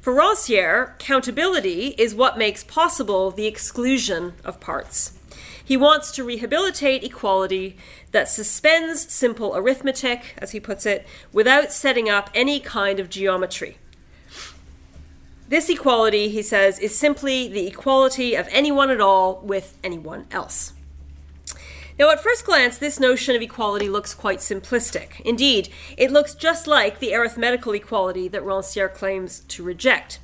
For 0.00 0.12
Rancière, 0.12 0.98
countability 0.98 1.94
is 1.98 2.16
what 2.16 2.36
makes 2.36 2.64
possible 2.64 3.30
the 3.30 3.46
exclusion 3.46 4.32
of 4.44 4.58
parts. 4.58 5.17
He 5.68 5.76
wants 5.76 6.12
to 6.12 6.24
rehabilitate 6.24 7.04
equality 7.04 7.76
that 8.12 8.26
suspends 8.26 9.12
simple 9.12 9.54
arithmetic, 9.54 10.34
as 10.38 10.52
he 10.52 10.60
puts 10.60 10.86
it, 10.86 11.06
without 11.30 11.72
setting 11.72 12.08
up 12.08 12.30
any 12.32 12.58
kind 12.58 12.98
of 12.98 13.10
geometry. 13.10 13.76
This 15.46 15.68
equality, 15.68 16.30
he 16.30 16.40
says, 16.40 16.78
is 16.78 16.96
simply 16.96 17.48
the 17.48 17.66
equality 17.66 18.34
of 18.34 18.48
anyone 18.50 18.88
at 18.88 19.02
all 19.02 19.42
with 19.42 19.76
anyone 19.84 20.26
else. 20.30 20.72
Now, 21.98 22.10
at 22.12 22.22
first 22.22 22.46
glance, 22.46 22.78
this 22.78 22.98
notion 22.98 23.36
of 23.36 23.42
equality 23.42 23.90
looks 23.90 24.14
quite 24.14 24.38
simplistic. 24.38 25.20
Indeed, 25.20 25.68
it 25.98 26.10
looks 26.10 26.32
just 26.32 26.66
like 26.66 26.98
the 26.98 27.14
arithmetical 27.14 27.74
equality 27.74 28.26
that 28.28 28.42
Rancière 28.42 28.94
claims 28.94 29.40
to 29.40 29.62
reject. 29.62 30.18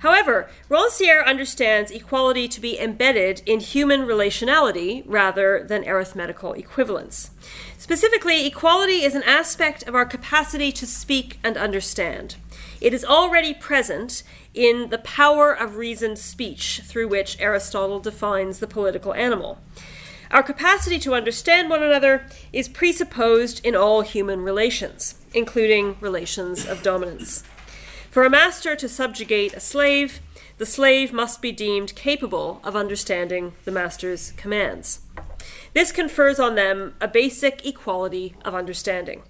However, 0.00 0.50
Rancière 0.68 1.24
understands 1.24 1.90
equality 1.90 2.48
to 2.48 2.60
be 2.60 2.78
embedded 2.80 3.42
in 3.46 3.60
human 3.60 4.02
relationality 4.02 5.02
rather 5.06 5.64
than 5.66 5.84
arithmetical 5.84 6.52
equivalence. 6.52 7.30
Specifically, 7.76 8.46
equality 8.46 9.02
is 9.02 9.14
an 9.14 9.22
aspect 9.24 9.82
of 9.88 9.94
our 9.94 10.06
capacity 10.06 10.72
to 10.72 10.86
speak 10.86 11.38
and 11.42 11.56
understand. 11.56 12.36
It 12.80 12.94
is 12.94 13.04
already 13.04 13.52
present 13.52 14.22
in 14.54 14.88
the 14.90 14.98
power 14.98 15.52
of 15.52 15.76
reasoned 15.76 16.18
speech 16.18 16.80
through 16.84 17.08
which 17.08 17.38
Aristotle 17.40 18.00
defines 18.00 18.58
the 18.58 18.66
political 18.66 19.12
animal. 19.14 19.58
Our 20.30 20.42
capacity 20.44 20.98
to 21.00 21.14
understand 21.14 21.68
one 21.68 21.82
another 21.82 22.24
is 22.52 22.68
presupposed 22.68 23.64
in 23.66 23.74
all 23.74 24.02
human 24.02 24.42
relations, 24.42 25.16
including 25.34 25.96
relations 26.00 26.64
of 26.66 26.82
dominance. 26.82 27.42
For 28.10 28.24
a 28.24 28.30
master 28.30 28.74
to 28.74 28.88
subjugate 28.88 29.54
a 29.54 29.60
slave, 29.60 30.20
the 30.58 30.66
slave 30.66 31.12
must 31.12 31.40
be 31.40 31.52
deemed 31.52 31.94
capable 31.94 32.60
of 32.64 32.74
understanding 32.74 33.52
the 33.64 33.70
master's 33.70 34.32
commands. 34.32 35.02
This 35.74 35.92
confers 35.92 36.40
on 36.40 36.56
them 36.56 36.96
a 37.00 37.06
basic 37.06 37.64
equality 37.64 38.34
of 38.44 38.52
understanding. 38.52 39.22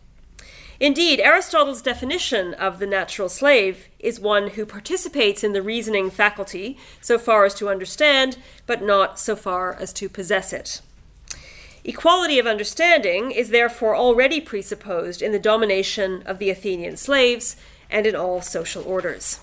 Indeed, 0.81 1.21
Aristotle's 1.21 1.83
definition 1.83 2.55
of 2.55 2.79
the 2.79 2.87
natural 2.87 3.29
slave 3.29 3.89
is 3.99 4.19
one 4.19 4.49
who 4.49 4.65
participates 4.65 5.45
in 5.45 5.53
the 5.53 5.61
reasoning 5.61 6.09
faculty 6.09 6.79
so 7.03 7.19
far 7.19 7.45
as 7.45 7.53
to 7.57 7.69
understand, 7.69 8.39
but 8.67 8.83
not 8.83 9.21
so 9.21 9.37
far 9.37 9.75
as 9.75 9.93
to 9.93 10.09
possess 10.09 10.55
it. 10.55 10.81
Equality 11.85 12.39
of 12.39 12.47
understanding 12.47 13.31
is 13.31 13.51
therefore 13.51 13.95
already 13.95 14.41
presupposed 14.41 15.21
in 15.21 15.33
the 15.33 15.39
domination 15.39 16.23
of 16.25 16.39
the 16.39 16.49
Athenian 16.49 16.97
slaves 16.97 17.57
and 17.91 18.07
in 18.07 18.17
all 18.17 18.41
social 18.41 18.83
orders. 18.85 19.41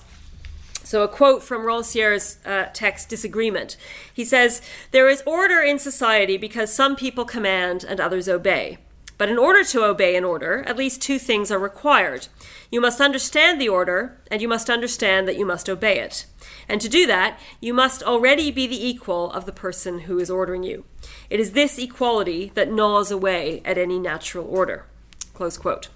So, 0.83 1.03
a 1.03 1.07
quote 1.07 1.43
from 1.43 1.63
Rancière's 1.63 2.37
uh, 2.45 2.67
text, 2.73 3.09
Disagreement. 3.09 3.75
He 4.13 4.23
says, 4.23 4.61
There 4.91 5.09
is 5.09 5.21
order 5.25 5.59
in 5.59 5.79
society 5.79 6.37
because 6.37 6.73
some 6.73 6.95
people 6.95 7.25
command 7.25 7.83
and 7.83 7.99
others 7.99 8.29
obey. 8.29 8.77
But 9.17 9.29
in 9.29 9.37
order 9.37 9.63
to 9.63 9.83
obey 9.83 10.15
an 10.15 10.23
order, 10.23 10.63
at 10.67 10.77
least 10.77 11.01
two 11.01 11.17
things 11.17 11.51
are 11.51 11.59
required. 11.59 12.27
You 12.71 12.79
must 12.79 13.01
understand 13.01 13.59
the 13.59 13.67
order, 13.67 14.21
and 14.29 14.41
you 14.41 14.47
must 14.47 14.69
understand 14.69 15.27
that 15.27 15.37
you 15.37 15.45
must 15.45 15.67
obey 15.67 15.99
it. 15.99 16.25
And 16.69 16.79
to 16.81 16.87
do 16.87 17.07
that, 17.07 17.39
you 17.59 17.73
must 17.73 18.03
already 18.03 18.51
be 18.51 18.67
the 18.67 18.87
equal 18.87 19.31
of 19.31 19.45
the 19.45 19.51
person 19.51 20.01
who 20.01 20.19
is 20.19 20.29
ordering 20.29 20.63
you. 20.63 20.85
It 21.29 21.39
is 21.39 21.51
this 21.51 21.79
equality 21.79 22.51
that 22.53 22.71
gnaws 22.71 23.09
away 23.09 23.61
at 23.65 23.77
any 23.77 23.97
natural 23.97 24.47
order. 24.47 24.85
Close 25.33 25.57
quote. 25.57 25.89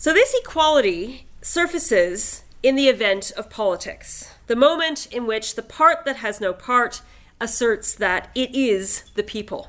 So, 0.00 0.14
this 0.14 0.34
equality 0.34 1.26
surfaces 1.42 2.42
in 2.62 2.74
the 2.74 2.88
event 2.88 3.32
of 3.36 3.50
politics, 3.50 4.32
the 4.46 4.56
moment 4.56 5.04
in 5.12 5.26
which 5.26 5.56
the 5.56 5.62
part 5.62 6.06
that 6.06 6.16
has 6.16 6.40
no 6.40 6.54
part 6.54 7.02
asserts 7.38 7.92
that 7.96 8.30
it 8.34 8.54
is 8.54 9.04
the 9.14 9.22
people. 9.22 9.68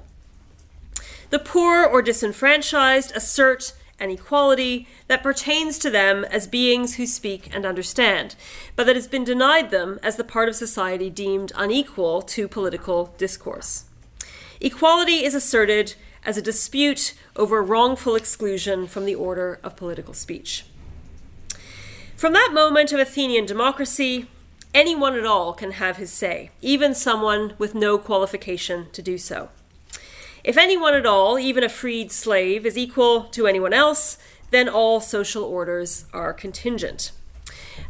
The 1.32 1.40
poor 1.40 1.84
or 1.84 2.02
disenfranchised 2.02 3.12
assert 3.14 3.74
an 4.00 4.10
equality 4.10 4.88
that 5.08 5.22
pertains 5.22 5.78
to 5.80 5.90
them 5.90 6.24
as 6.24 6.48
beings 6.48 6.96
who 6.96 7.06
speak 7.06 7.54
and 7.54 7.66
understand, 7.66 8.38
but 8.78 8.86
that 8.86 8.96
has 8.96 9.10
been 9.10 9.26
denied 9.26 9.70
them 9.70 10.00
as 10.02 10.16
the 10.16 10.24
part 10.24 10.48
of 10.48 10.56
society 10.56 11.10
deemed 11.10 11.52
unequal 11.58 12.22
to 12.22 12.48
political 12.48 13.14
discourse. 13.18 13.84
Equality 14.62 15.26
is 15.26 15.36
asserted 15.36 15.96
as 16.24 16.38
a 16.38 16.42
dispute 16.42 17.16
over 17.36 17.62
wrongful 17.64 18.16
exclusion 18.16 18.88
from 18.88 19.06
the 19.06 19.16
order 19.16 19.60
of 19.64 19.76
political 19.76 20.14
speech. 20.14 20.66
From 22.16 22.34
that 22.34 22.52
moment 22.54 22.92
of 22.92 23.00
Athenian 23.00 23.46
democracy, 23.46 24.28
anyone 24.74 25.16
at 25.16 25.26
all 25.26 25.54
can 25.54 25.72
have 25.72 25.98
his 25.98 26.12
say, 26.12 26.52
even 26.62 26.94
someone 26.94 27.56
with 27.58 27.74
no 27.74 27.98
qualification 27.98 28.88
to 28.92 29.02
do 29.02 29.18
so. 29.18 29.50
If 30.44 30.58
anyone 30.58 30.94
at 30.94 31.06
all, 31.06 31.38
even 31.40 31.64
a 31.64 31.70
freed 31.70 32.12
slave, 32.12 32.66
is 32.66 32.78
equal 32.78 33.24
to 33.26 33.48
anyone 33.48 33.74
else, 33.74 34.18
then 34.50 34.68
all 34.68 35.00
social 35.00 35.44
orders 35.44 36.06
are 36.14 36.34
contingent. 36.34 37.12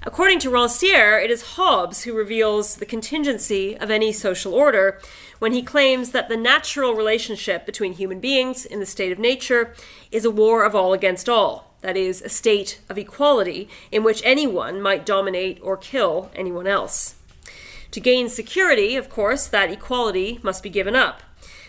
According 0.04 0.40
to 0.40 0.50
Rancière, 0.50 1.24
it 1.24 1.30
is 1.30 1.56
Hobbes 1.56 2.04
who 2.04 2.14
reveals 2.14 2.76
the 2.76 2.86
contingency 2.86 3.78
of 3.78 3.92
any 3.92 4.12
social 4.12 4.54
order 4.54 5.00
when 5.40 5.54
he 5.54 5.62
claims 5.62 6.12
that 6.12 6.30
the 6.30 6.38
natural 6.38 6.94
relationship 6.94 7.66
between 7.66 7.94
human 7.94 8.20
beings 8.20 8.66
in 8.66 8.80
the 8.80 8.86
state 8.86 9.12
of 9.12 9.20
nature 9.20 9.74
is 10.12 10.26
a 10.26 10.32
war 10.32 10.64
of 10.64 10.76
all 10.76 10.94
against 10.94 11.30
all, 11.30 11.76
that 11.82 11.98
is, 11.98 12.22
a 12.22 12.30
state 12.30 12.80
of 12.90 12.98
equality 12.98 13.70
in 13.92 14.04
which 14.04 14.22
anyone 14.24 14.82
might 14.82 15.06
dominate 15.06 15.60
or 15.62 15.78
kill 15.78 16.32
anyone 16.36 16.68
else. 16.68 17.16
To 17.92 18.00
gain 18.00 18.30
security, 18.30 18.96
of 18.96 19.10
course, 19.10 19.48
that 19.48 19.72
equality 19.72 20.40
must 20.42 20.64
be 20.64 20.70
given 20.70 20.96
up. 20.96 21.22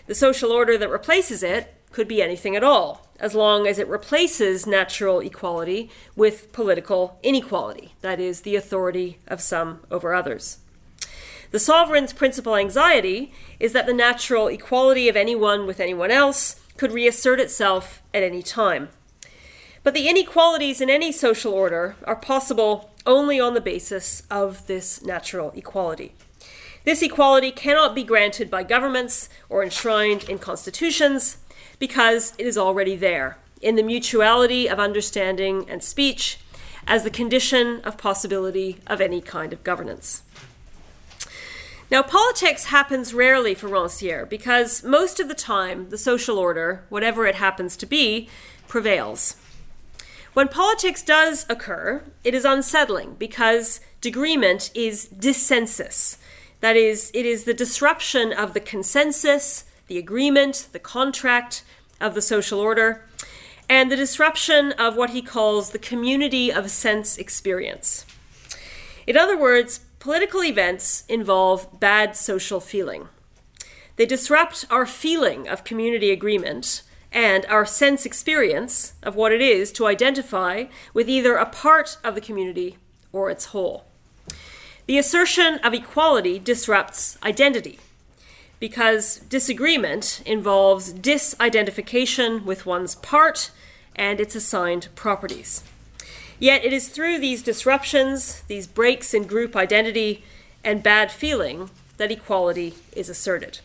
The 0.07 0.15
social 0.15 0.53
order 0.53 0.79
that 0.79 0.91
replaces 0.91 1.43
it 1.43 1.75
could 1.93 2.09
be 2.09 2.23
anything 2.23 2.57
at 2.57 2.65
all, 2.65 3.07
as 3.21 3.35
long 3.35 3.67
as 3.67 3.79
it 3.79 3.89
replaces 3.89 4.67
natural 4.67 5.21
equality 5.21 5.91
with 6.17 6.53
political 6.53 7.19
inequality, 7.23 7.95
that 8.01 8.19
is, 8.19 8.41
the 8.41 8.57
authority 8.57 9.19
of 9.29 9.41
some 9.41 9.81
over 9.91 10.15
others. 10.15 10.59
The 11.53 11.59
sovereign's 11.59 12.15
principal 12.15 12.57
anxiety 12.57 13.31
is 13.61 13.73
that 13.75 13.87
the 13.87 13.93
natural 13.93 14.49
equality 14.49 15.09
of 15.09 15.17
anyone 15.17 15.67
with 15.67 15.81
anyone 15.81 16.11
else 16.11 16.57
could 16.79 16.93
reassert 16.93 17.39
itself 17.39 18.03
at 18.15 18.23
any 18.23 18.43
time. 18.43 18.89
But 19.85 19.95
the 19.95 20.09
inequalities 20.09 20.81
in 20.81 20.89
any 20.89 21.13
social 21.13 21.53
order 21.53 21.97
are 22.05 22.17
possible 22.17 22.91
only 23.05 23.39
on 23.39 23.55
the 23.55 23.61
basis 23.61 24.23
of 24.31 24.67
this 24.67 25.05
natural 25.05 25.51
equality. 25.55 26.15
This 26.85 27.03
equality 27.03 27.53
cannot 27.53 27.95
be 27.95 28.03
granted 28.03 28.51
by 28.51 28.63
governments 28.63 29.29
or 29.49 29.63
enshrined 29.63 30.29
in 30.29 30.39
constitutions 30.39 31.37
because 31.83 32.33
it 32.39 32.47
is 32.47 32.57
already 32.57 32.95
there, 32.95 33.37
in 33.61 33.75
the 33.75 33.83
mutuality 33.83 34.69
of 34.69 34.79
understanding 34.79 35.69
and 35.69 35.83
speech, 35.83 36.39
as 36.87 37.03
the 37.03 37.11
condition 37.11 37.81
of 37.81 37.99
possibility 37.99 38.79
of 38.87 39.01
any 39.01 39.21
kind 39.21 39.53
of 39.53 39.65
governance. 39.65 40.23
Now, 41.91 42.01
politics 42.05 42.67
happens 42.67 43.13
rarely 43.13 43.53
for 43.53 43.69
Rancière 43.69 44.29
because 44.29 44.85
most 44.85 45.19
of 45.19 45.27
the 45.27 45.35
time 45.35 45.91
the 45.91 45.99
social 45.99 46.39
order, 46.39 46.85
whatever 46.89 47.27
it 47.27 47.35
happens 47.35 47.77
to 47.79 47.87
be, 47.87 48.29
prevails. 48.69 49.35
When 50.35 50.47
politics 50.47 51.03
does 51.03 51.45
occur, 51.49 52.05
it 52.23 52.33
is 52.33 52.45
unsettling 52.45 53.17
because 53.19 53.81
disagreement 54.01 54.71
is 54.73 55.09
dissensus. 55.09 56.17
That 56.61 56.77
is, 56.77 57.11
it 57.13 57.27
is 57.27 57.43
the 57.43 57.53
disruption 57.53 58.33
of 58.33 58.55
the 58.55 58.61
consensus, 58.61 59.65
the 59.87 59.99
agreement, 59.99 60.69
the 60.73 60.79
contract 60.79 61.65
of 62.01 62.15
the 62.15 62.23
social 62.23 62.59
order, 62.59 63.05
and 63.69 63.91
the 63.91 63.97
disruption 63.97 64.73
of 64.73 64.97
what 64.97 65.11
he 65.11 65.23
calls 65.23 65.71
the 65.71 65.79
community 65.79 66.53
of 66.53 66.71
sense 66.71 67.17
experience. 67.17 68.05
In 69.07 69.17
other 69.17 69.39
words, 69.39 69.81
political 69.99 70.45
events 70.45 71.05
involve 71.09 71.81
bad 71.81 72.17
social 72.17 72.61
feeling. 72.61 73.09
They 73.97 74.07
disrupt 74.07 74.65
our 74.71 74.87
feeling 74.87 75.49
of 75.49 75.65
community 75.65 76.11
agreement 76.11 76.83
and 77.13 77.45
our 77.47 77.67
sense 77.67 78.07
experience 78.07 78.95
of 79.03 79.17
what 79.17 79.33
it 79.33 79.41
is 79.41 79.71
to 79.73 79.87
identify 79.87 80.65
with 80.95 81.09
either 81.09 81.37
a 81.37 81.47
part 81.47 81.99
of 82.03 82.15
the 82.15 82.21
community 82.21 82.79
or 83.13 83.31
its 83.31 83.47
whole. 83.47 83.85
The 84.87 84.99
assertion 84.99 85.59
of 85.59 85.75
equality 85.75 86.39
disrupts 86.39 87.19
identity 87.23 87.79
because 88.63 89.17
disagreement 89.29 90.23
involves 90.25 90.95
disidentification 90.95 92.45
with 92.45 92.65
one's 92.65 92.95
part 92.95 93.51
and 93.97 94.21
its 94.21 94.37
assigned 94.37 94.87
properties. 94.95 95.65
Yet 96.39 96.65
it 96.65 96.73
is 96.73 96.87
through 96.87 97.19
these 97.19 97.43
disruptions, 97.43 98.43
these 98.43 98.69
breaks 98.69 99.15
in 99.15 99.25
group 99.25 99.57
identity, 99.57 100.23
and 100.63 100.81
bad 100.81 101.11
feeling 101.11 101.71
that 101.97 102.13
equality 102.13 102.75
is 102.95 103.09
asserted. 103.09 103.59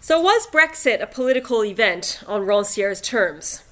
So, 0.00 0.18
was 0.18 0.46
Brexit 0.46 1.02
a 1.02 1.06
political 1.06 1.62
event 1.62 2.22
on 2.26 2.46
Rancière's 2.46 3.02
terms? 3.02 3.64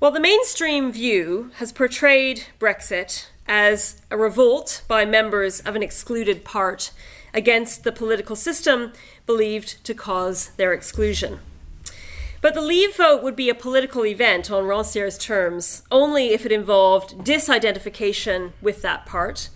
Well, 0.00 0.10
the 0.10 0.20
mainstream 0.20 0.90
view 0.90 1.50
has 1.56 1.70
portrayed 1.70 2.44
Brexit 2.58 3.26
as 3.46 4.00
a 4.10 4.16
revolt 4.16 4.80
by 4.88 5.04
members 5.04 5.60
of 5.60 5.76
an 5.76 5.82
excluded 5.82 6.46
part 6.46 6.92
against 7.36 7.84
the 7.84 7.92
political 7.92 8.34
system 8.34 8.92
believed 9.26 9.84
to 9.84 9.94
cause 9.94 10.48
their 10.56 10.72
exclusion. 10.72 11.38
But 12.40 12.54
the 12.54 12.60
Leave 12.60 12.96
vote 12.96 13.22
would 13.22 13.36
be 13.36 13.50
a 13.50 13.54
political 13.54 14.04
event 14.04 14.50
on 14.50 14.64
Rancière's 14.64 15.18
terms 15.18 15.82
only 15.90 16.30
if 16.30 16.44
it 16.44 16.52
involved 16.52 17.18
disidentification 17.18 18.52
with 18.60 18.82
that 18.82 19.06
part 19.06 19.50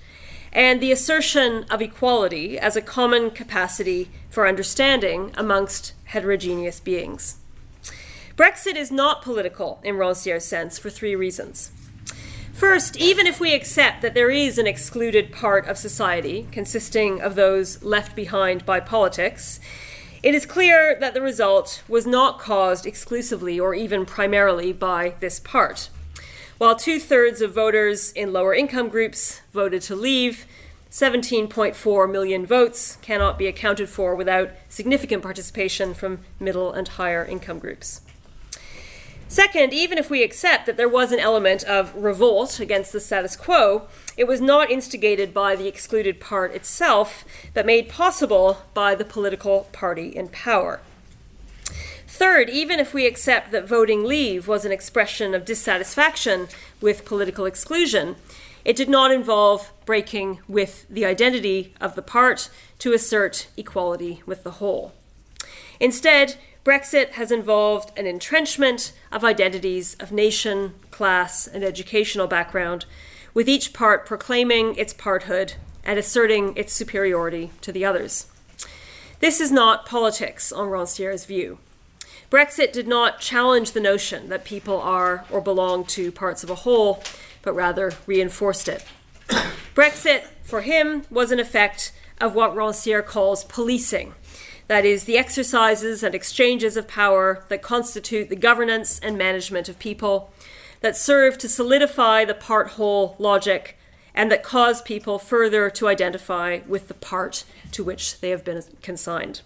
and 0.53 0.81
the 0.81 0.93
assertion 0.93 1.65
of 1.71 1.81
equality 1.81 2.59
as 2.59 2.77
a 2.77 2.83
common 2.83 3.31
capacity 3.31 4.11
for 4.29 4.47
understanding 4.47 5.33
amongst 5.37 5.93
heterogeneous 6.07 6.81
beings. 6.81 7.37
Brexit 8.37 8.75
is 8.75 8.91
not 8.91 9.23
political 9.23 9.81
in 9.85 9.95
Rancière's 9.97 10.45
sense 10.45 10.79
for 10.79 10.91
three 10.91 11.15
reasons. 11.15 11.71
First, 12.53 12.97
even 12.99 13.27
if 13.27 13.41
we 13.41 13.55
accept 13.55 14.03
that 14.03 14.15
there 14.15 14.31
is 14.31 14.59
an 14.59 14.67
excluded 14.67 15.33
part 15.33 15.67
of 15.67 15.79
society 15.79 16.47
consisting 16.53 17.21
of 17.21 17.35
those 17.35 17.83
left 17.83 18.15
behind 18.15 18.67
by 18.67 18.81
politics, 18.81 19.61
it 20.23 20.35
is 20.35 20.45
clear 20.45 20.97
that 21.01 21.15
the 21.15 21.23
result 21.23 21.83
was 21.89 22.07
not 22.07 22.39
caused 22.39 22.85
exclusively 22.85 23.59
or 23.59 23.75
even 23.75 24.05
primarily 24.05 24.73
by 24.73 25.15
this 25.21 25.41
part. 25.41 25.89
While 26.59 26.77
two 26.77 27.01
thirds 27.01 27.41
of 27.41 27.55
voters 27.55 28.13
in 28.13 28.35
lower 28.35 28.53
income 28.53 28.91
groups 28.91 29.41
voted 29.53 29.81
to 29.83 29.97
leave, 29.97 30.45
17.4 30.91 32.11
million 32.11 32.45
votes 32.45 32.99
cannot 33.01 33.39
be 33.39 33.47
accounted 33.47 33.89
for 33.89 34.15
without 34.15 34.51
significant 34.69 35.23
participation 35.23 35.95
from 35.95 36.19
middle 36.39 36.73
and 36.73 36.87
higher 36.89 37.25
income 37.25 37.59
groups. 37.59 38.03
Second, 39.31 39.73
even 39.73 39.97
if 39.97 40.11
we 40.11 40.25
accept 40.25 40.67
that 40.67 40.77
there 40.77 40.89
was 40.89 41.13
an 41.13 41.21
element 41.21 41.63
of 41.63 41.95
revolt 41.95 42.59
against 42.59 42.93
the 42.93 42.99
status 42.99 43.37
quo, 43.37 43.87
it 44.17 44.27
was 44.27 44.41
not 44.41 44.73
instigated 44.73 45.33
by 45.33 45.55
the 45.55 45.69
excluded 45.69 46.19
part 46.19 46.53
itself, 46.53 47.25
but 47.55 47.65
made 47.65 47.89
possible 47.89 48.63
by 48.75 48.97
the 48.97 49.05
political 49.05 49.69
party 49.71 50.09
in 50.09 50.27
power. 50.31 50.81
Third, 52.09 52.51
even 52.51 52.81
if 52.81 52.93
we 52.93 53.07
accept 53.07 53.53
that 53.53 53.69
voting 53.69 54.03
leave 54.03 54.49
was 54.49 54.65
an 54.65 54.73
expression 54.73 55.33
of 55.33 55.45
dissatisfaction 55.45 56.49
with 56.81 57.05
political 57.05 57.47
exclusion, 57.47 58.17
it 58.65 58.75
did 58.75 58.89
not 58.89 59.13
involve 59.13 59.71
breaking 59.87 60.41
with 60.49 60.87
the 60.91 61.05
identity 61.05 61.73
of 61.81 61.95
the 61.95 62.03
part 62.03 62.51
to 62.81 62.93
assert 62.93 63.47
equality 63.57 64.25
with 64.27 64.43
the 64.43 64.59
whole. 64.59 64.93
Instead, 65.79 66.35
Brexit 66.65 67.11
has 67.13 67.33
involved 67.33 67.99
an 67.99 68.07
entrenchment 68.07 68.93
of 69.11 69.25
identities 69.25 69.95
of 69.95 70.13
nation, 70.13 70.75
class, 70.91 71.47
and 71.47 71.65
educational 71.65 72.27
background, 72.27 72.85
with 73.33 73.49
each 73.49 73.73
part 73.73 74.05
proclaiming 74.05 74.75
its 74.77 74.93
parthood 74.93 75.55
and 75.85 75.99
asserting 75.99 76.55
its 76.57 76.73
superiority 76.73 77.51
to 77.63 77.73
the 77.73 77.85
others. 77.85 78.27
This 79.21 79.41
is 79.41 79.51
not 79.51 79.87
politics, 79.87 80.53
on 80.53 80.69
Rancière's 80.69 81.25
view. 81.25 81.59
Brexit 82.31 82.73
did 82.73 82.87
not 82.87 83.21
challenge 83.21 83.73
the 83.73 83.81
notion 83.81 84.29
that 84.29 84.45
people 84.45 84.81
are 84.81 85.25
or 85.31 85.41
belong 85.41 85.85
to 85.87 86.13
parts 86.13 86.45
of 86.45 86.51
a 86.51 86.55
whole, 86.57 87.03
but 87.43 87.55
rather 87.55 87.93
reinforced 88.07 88.69
it. 88.69 88.85
Brexit, 89.75 90.25
for 90.43 90.61
him, 90.61 91.05
was 91.11 91.33
an 91.33 91.41
effect 91.41 91.93
of 92.21 92.35
what 92.35 92.55
Rancière 92.55 93.05
calls 93.05 93.45
policing, 93.45 94.15
that 94.71 94.85
is, 94.85 95.03
the 95.03 95.19
exercises 95.19 96.05
and 96.05 96.15
exchanges 96.15 96.77
of 96.77 96.87
power 96.87 97.45
that 97.49 97.61
constitute 97.61 98.29
the 98.29 98.37
governance 98.37 99.01
and 99.01 99.19
management 99.19 99.69
of 99.69 99.77
people, 99.81 100.31
that 100.81 100.97
serve 100.97 101.37
to 101.37 101.49
solidify 101.49 102.25
the 102.25 102.35
part 102.35 102.69
whole 102.69 103.17
logic, 103.19 103.77
and 104.15 104.31
that 104.31 104.45
cause 104.45 104.81
people 104.81 105.19
further 105.19 105.71
to 105.71 105.89
identify 105.89 106.61
with 106.69 106.87
the 106.87 106.95
part 106.95 107.43
to 107.73 107.83
which 107.83 108.21
they 108.21 108.31
have 108.31 108.45
been 108.45 108.63
consigned. 108.81 109.41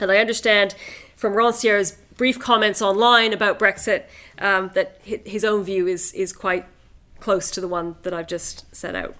And 0.00 0.10
I 0.10 0.16
understand 0.16 0.74
from 1.14 1.34
Rancière's 1.34 1.98
brief 2.16 2.38
comments 2.38 2.80
online 2.80 3.34
about 3.34 3.58
Brexit 3.58 4.04
um, 4.38 4.70
that 4.72 4.98
his 5.04 5.44
own 5.44 5.64
view 5.64 5.86
is, 5.86 6.14
is 6.14 6.32
quite 6.32 6.64
close 7.20 7.50
to 7.50 7.60
the 7.60 7.68
one 7.68 7.96
that 8.04 8.14
I've 8.14 8.28
just 8.28 8.74
set 8.74 8.96
out. 8.96 9.16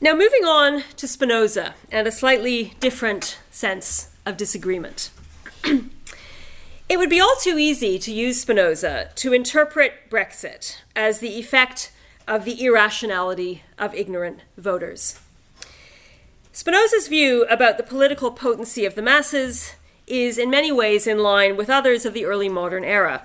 Now, 0.00 0.14
moving 0.14 0.44
on 0.44 0.84
to 0.96 1.08
Spinoza 1.08 1.74
and 1.90 2.06
a 2.06 2.12
slightly 2.12 2.74
different 2.78 3.40
sense 3.50 4.10
of 4.24 4.36
disagreement. 4.36 5.10
it 6.88 6.98
would 6.98 7.10
be 7.10 7.20
all 7.20 7.34
too 7.40 7.58
easy 7.58 7.98
to 7.98 8.12
use 8.12 8.40
Spinoza 8.40 9.10
to 9.16 9.32
interpret 9.32 10.08
Brexit 10.08 10.82
as 10.94 11.18
the 11.18 11.36
effect 11.40 11.90
of 12.28 12.44
the 12.44 12.64
irrationality 12.64 13.64
of 13.76 13.92
ignorant 13.92 14.42
voters. 14.56 15.18
Spinoza's 16.52 17.08
view 17.08 17.44
about 17.50 17.76
the 17.76 17.82
political 17.82 18.30
potency 18.30 18.84
of 18.84 18.94
the 18.94 19.02
masses 19.02 19.74
is 20.06 20.38
in 20.38 20.48
many 20.48 20.70
ways 20.70 21.08
in 21.08 21.18
line 21.18 21.56
with 21.56 21.68
others 21.68 22.06
of 22.06 22.14
the 22.14 22.24
early 22.24 22.48
modern 22.48 22.84
era. 22.84 23.22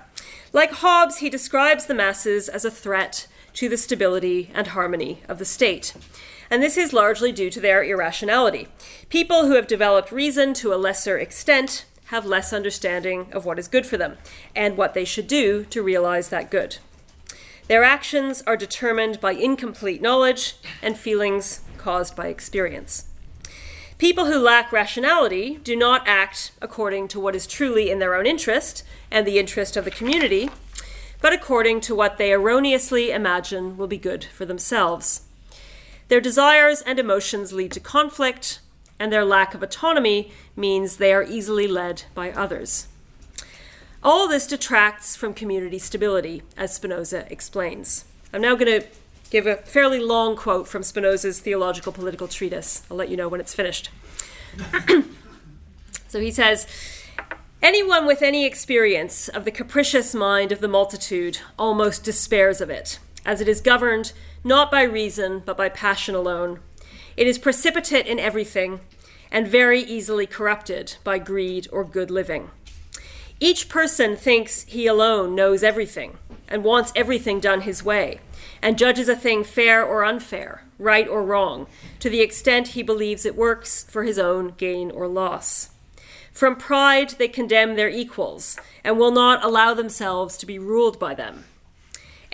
Like 0.52 0.72
Hobbes, 0.72 1.18
he 1.18 1.30
describes 1.30 1.86
the 1.86 1.94
masses 1.94 2.48
as 2.48 2.64
a 2.64 2.70
threat 2.70 3.28
to 3.52 3.68
the 3.68 3.76
stability 3.76 4.50
and 4.52 4.66
harmony 4.66 5.22
of 5.28 5.38
the 5.38 5.44
state. 5.44 5.94
And 6.50 6.62
this 6.62 6.76
is 6.76 6.92
largely 6.92 7.32
due 7.32 7.50
to 7.50 7.60
their 7.60 7.82
irrationality. 7.82 8.68
People 9.08 9.46
who 9.46 9.54
have 9.54 9.66
developed 9.66 10.12
reason 10.12 10.54
to 10.54 10.72
a 10.72 10.76
lesser 10.76 11.18
extent 11.18 11.86
have 12.06 12.26
less 12.26 12.52
understanding 12.52 13.28
of 13.32 13.44
what 13.44 13.58
is 13.58 13.68
good 13.68 13.86
for 13.86 13.96
them 13.96 14.18
and 14.54 14.76
what 14.76 14.94
they 14.94 15.04
should 15.04 15.26
do 15.26 15.64
to 15.64 15.82
realize 15.82 16.28
that 16.28 16.50
good. 16.50 16.78
Their 17.66 17.82
actions 17.82 18.42
are 18.46 18.56
determined 18.56 19.20
by 19.20 19.32
incomplete 19.32 20.02
knowledge 20.02 20.56
and 20.82 20.98
feelings 20.98 21.62
caused 21.78 22.14
by 22.14 22.26
experience. 22.26 23.06
People 23.96 24.26
who 24.26 24.38
lack 24.38 24.70
rationality 24.70 25.60
do 25.62 25.74
not 25.74 26.06
act 26.06 26.52
according 26.60 27.08
to 27.08 27.20
what 27.20 27.34
is 27.34 27.46
truly 27.46 27.90
in 27.90 28.00
their 28.00 28.14
own 28.14 28.26
interest 28.26 28.82
and 29.10 29.26
the 29.26 29.38
interest 29.38 29.76
of 29.76 29.84
the 29.84 29.90
community, 29.90 30.50
but 31.22 31.32
according 31.32 31.80
to 31.80 31.94
what 31.94 32.18
they 32.18 32.32
erroneously 32.32 33.10
imagine 33.10 33.78
will 33.78 33.86
be 33.86 33.96
good 33.96 34.24
for 34.24 34.44
themselves. 34.44 35.22
Their 36.08 36.20
desires 36.20 36.82
and 36.82 36.98
emotions 36.98 37.52
lead 37.52 37.72
to 37.72 37.80
conflict, 37.80 38.60
and 38.98 39.12
their 39.12 39.24
lack 39.24 39.54
of 39.54 39.62
autonomy 39.62 40.32
means 40.54 40.96
they 40.96 41.12
are 41.12 41.22
easily 41.22 41.66
led 41.66 42.04
by 42.14 42.30
others. 42.32 42.88
All 44.02 44.28
this 44.28 44.46
detracts 44.46 45.16
from 45.16 45.32
community 45.32 45.78
stability, 45.78 46.42
as 46.56 46.74
Spinoza 46.74 47.30
explains. 47.32 48.04
I'm 48.32 48.42
now 48.42 48.54
going 48.54 48.82
to 48.82 48.86
give 49.30 49.46
a 49.46 49.56
fairly 49.56 49.98
long 49.98 50.36
quote 50.36 50.68
from 50.68 50.82
Spinoza's 50.82 51.40
theological 51.40 51.90
political 51.90 52.28
treatise. 52.28 52.82
I'll 52.90 52.96
let 52.96 53.08
you 53.08 53.16
know 53.16 53.28
when 53.28 53.40
it's 53.40 53.54
finished. 53.54 53.88
so 56.08 56.20
he 56.20 56.30
says, 56.30 56.66
Anyone 57.62 58.06
with 58.06 58.20
any 58.20 58.44
experience 58.44 59.30
of 59.30 59.46
the 59.46 59.50
capricious 59.50 60.14
mind 60.14 60.52
of 60.52 60.60
the 60.60 60.68
multitude 60.68 61.38
almost 61.58 62.04
despairs 62.04 62.60
of 62.60 62.68
it, 62.68 62.98
as 63.24 63.40
it 63.40 63.48
is 63.48 63.60
governed 63.60 64.12
not 64.42 64.70
by 64.70 64.82
reason 64.82 65.42
but 65.44 65.56
by 65.56 65.68
passion 65.68 66.14
alone. 66.14 66.60
It 67.16 67.26
is 67.26 67.38
precipitate 67.38 68.06
in 68.06 68.18
everything 68.18 68.80
and 69.30 69.48
very 69.48 69.80
easily 69.80 70.26
corrupted 70.26 70.96
by 71.02 71.18
greed 71.18 71.66
or 71.72 71.84
good 71.84 72.10
living. 72.10 72.50
Each 73.40 73.68
person 73.68 74.16
thinks 74.16 74.62
he 74.64 74.86
alone 74.86 75.34
knows 75.34 75.62
everything 75.62 76.18
and 76.48 76.62
wants 76.62 76.92
everything 76.94 77.40
done 77.40 77.62
his 77.62 77.82
way, 77.82 78.20
and 78.62 78.78
judges 78.78 79.08
a 79.08 79.16
thing 79.16 79.42
fair 79.42 79.84
or 79.84 80.04
unfair, 80.04 80.64
right 80.78 81.08
or 81.08 81.22
wrong, 81.22 81.66
to 82.00 82.08
the 82.08 82.20
extent 82.20 82.68
he 82.68 82.82
believes 82.82 83.26
it 83.26 83.34
works 83.34 83.84
for 83.84 84.04
his 84.04 84.18
own 84.18 84.54
gain 84.56 84.90
or 84.90 85.08
loss. 85.08 85.70
From 86.32 86.56
pride, 86.56 87.10
they 87.10 87.28
condemn 87.28 87.76
their 87.76 87.88
equals 87.88 88.56
and 88.82 88.98
will 88.98 89.12
not 89.12 89.44
allow 89.44 89.74
themselves 89.74 90.36
to 90.36 90.46
be 90.46 90.58
ruled 90.58 90.98
by 90.98 91.14
them. 91.14 91.44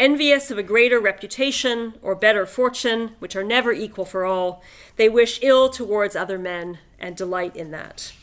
Envious 0.00 0.50
of 0.50 0.56
a 0.56 0.62
greater 0.62 0.98
reputation 0.98 1.92
or 2.00 2.14
better 2.14 2.46
fortune, 2.46 3.10
which 3.18 3.36
are 3.36 3.44
never 3.44 3.70
equal 3.70 4.06
for 4.06 4.24
all, 4.24 4.62
they 4.96 5.10
wish 5.10 5.38
ill 5.42 5.68
towards 5.68 6.16
other 6.16 6.38
men 6.38 6.78
and 6.98 7.14
delight 7.14 7.54
in 7.54 7.70
that. 7.70 8.14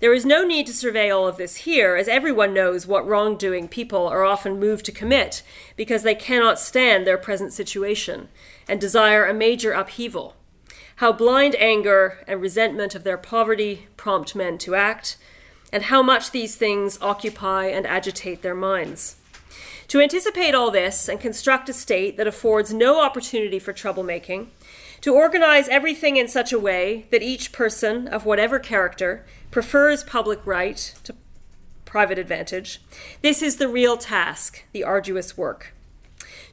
There 0.00 0.12
is 0.12 0.26
no 0.26 0.44
need 0.44 0.66
to 0.66 0.74
survey 0.74 1.08
all 1.08 1.28
of 1.28 1.36
this 1.36 1.58
here, 1.58 1.94
as 1.94 2.08
everyone 2.08 2.52
knows 2.52 2.84
what 2.84 3.06
wrongdoing 3.06 3.68
people 3.68 4.08
are 4.08 4.24
often 4.24 4.58
moved 4.58 4.84
to 4.86 4.90
commit 4.90 5.44
because 5.76 6.02
they 6.02 6.16
cannot 6.16 6.58
stand 6.58 7.06
their 7.06 7.16
present 7.16 7.52
situation 7.52 8.28
and 8.66 8.80
desire 8.80 9.24
a 9.24 9.32
major 9.32 9.70
upheaval. 9.70 10.34
How 10.96 11.12
blind 11.12 11.54
anger 11.60 12.24
and 12.26 12.40
resentment 12.40 12.96
of 12.96 13.04
their 13.04 13.18
poverty 13.18 13.86
prompt 13.96 14.34
men 14.34 14.58
to 14.58 14.74
act, 14.74 15.16
and 15.72 15.84
how 15.84 16.02
much 16.02 16.32
these 16.32 16.56
things 16.56 16.98
occupy 17.00 17.66
and 17.66 17.86
agitate 17.86 18.42
their 18.42 18.56
minds. 18.56 19.14
To 19.92 20.00
anticipate 20.00 20.54
all 20.54 20.70
this 20.70 21.06
and 21.06 21.20
construct 21.20 21.68
a 21.68 21.74
state 21.74 22.16
that 22.16 22.26
affords 22.26 22.72
no 22.72 23.02
opportunity 23.02 23.58
for 23.58 23.74
troublemaking, 23.74 24.46
to 25.02 25.14
organize 25.14 25.68
everything 25.68 26.16
in 26.16 26.28
such 26.28 26.50
a 26.50 26.58
way 26.58 27.04
that 27.10 27.22
each 27.22 27.52
person 27.52 28.08
of 28.08 28.24
whatever 28.24 28.58
character 28.58 29.26
prefers 29.50 30.02
public 30.02 30.46
right 30.46 30.94
to 31.04 31.14
private 31.84 32.18
advantage. 32.18 32.80
This 33.20 33.42
is 33.42 33.58
the 33.58 33.68
real 33.68 33.98
task, 33.98 34.64
the 34.72 34.82
arduous 34.82 35.36
work. 35.36 35.74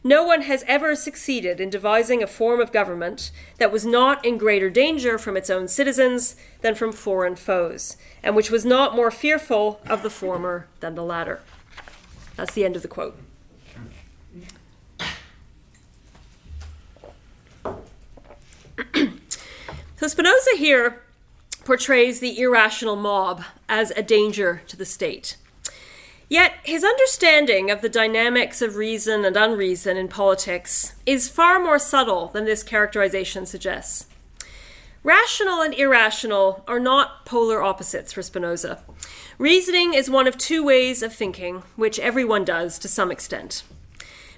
No 0.03 0.21
one 0.25 0.41
has 0.41 0.65
ever 0.67 0.93
succeeded 0.93 1.61
in 1.61 1.69
devising 1.69 2.21
a 2.21 2.27
form 2.27 2.59
of 2.59 2.73
government 2.73 3.31
that 3.57 3.71
was 3.71 3.85
not 3.85 4.25
in 4.25 4.37
greater 4.37 4.69
danger 4.69 5.17
from 5.17 5.37
its 5.37 5.49
own 5.49 5.69
citizens 5.69 6.35
than 6.59 6.75
from 6.75 6.91
foreign 6.91 7.37
foes, 7.37 7.95
and 8.21 8.35
which 8.35 8.51
was 8.51 8.65
not 8.65 8.97
more 8.97 9.09
fearful 9.09 9.79
of 9.87 10.03
the 10.03 10.09
former 10.09 10.67
than 10.81 10.95
the 10.95 11.03
latter. 11.03 11.39
That's 12.35 12.53
the 12.53 12.65
end 12.65 12.75
of 12.75 12.81
the 12.81 12.89
quote. 12.89 13.17
so 19.97 20.07
Spinoza 20.07 20.57
here 20.57 21.01
portrays 21.65 22.19
the 22.19 22.39
irrational 22.39 22.95
mob 22.95 23.43
as 23.67 23.91
a 23.91 24.03
danger 24.03 24.61
to 24.67 24.75
the 24.75 24.85
state. 24.85 25.37
Yet 26.29 26.53
his 26.63 26.83
understanding 26.83 27.71
of 27.71 27.81
the 27.81 27.89
dynamics 27.89 28.61
of 28.61 28.75
reason 28.75 29.25
and 29.25 29.35
unreason 29.35 29.97
in 29.97 30.07
politics 30.07 30.93
is 31.05 31.27
far 31.27 31.59
more 31.59 31.79
subtle 31.79 32.27
than 32.27 32.45
this 32.45 32.61
characterization 32.61 33.47
suggests. 33.47 34.05
Rational 35.03 35.61
and 35.61 35.73
irrational 35.73 36.63
are 36.67 36.79
not 36.79 37.25
polar 37.25 37.63
opposites 37.63 38.13
for 38.13 38.21
Spinoza. 38.21 38.83
Reasoning 39.37 39.93
is 39.93 40.09
one 40.09 40.27
of 40.27 40.37
two 40.37 40.63
ways 40.63 41.01
of 41.01 41.13
thinking, 41.13 41.63
which 41.75 41.99
everyone 41.99 42.45
does 42.45 42.77
to 42.79 42.87
some 42.87 43.09
extent. 43.09 43.63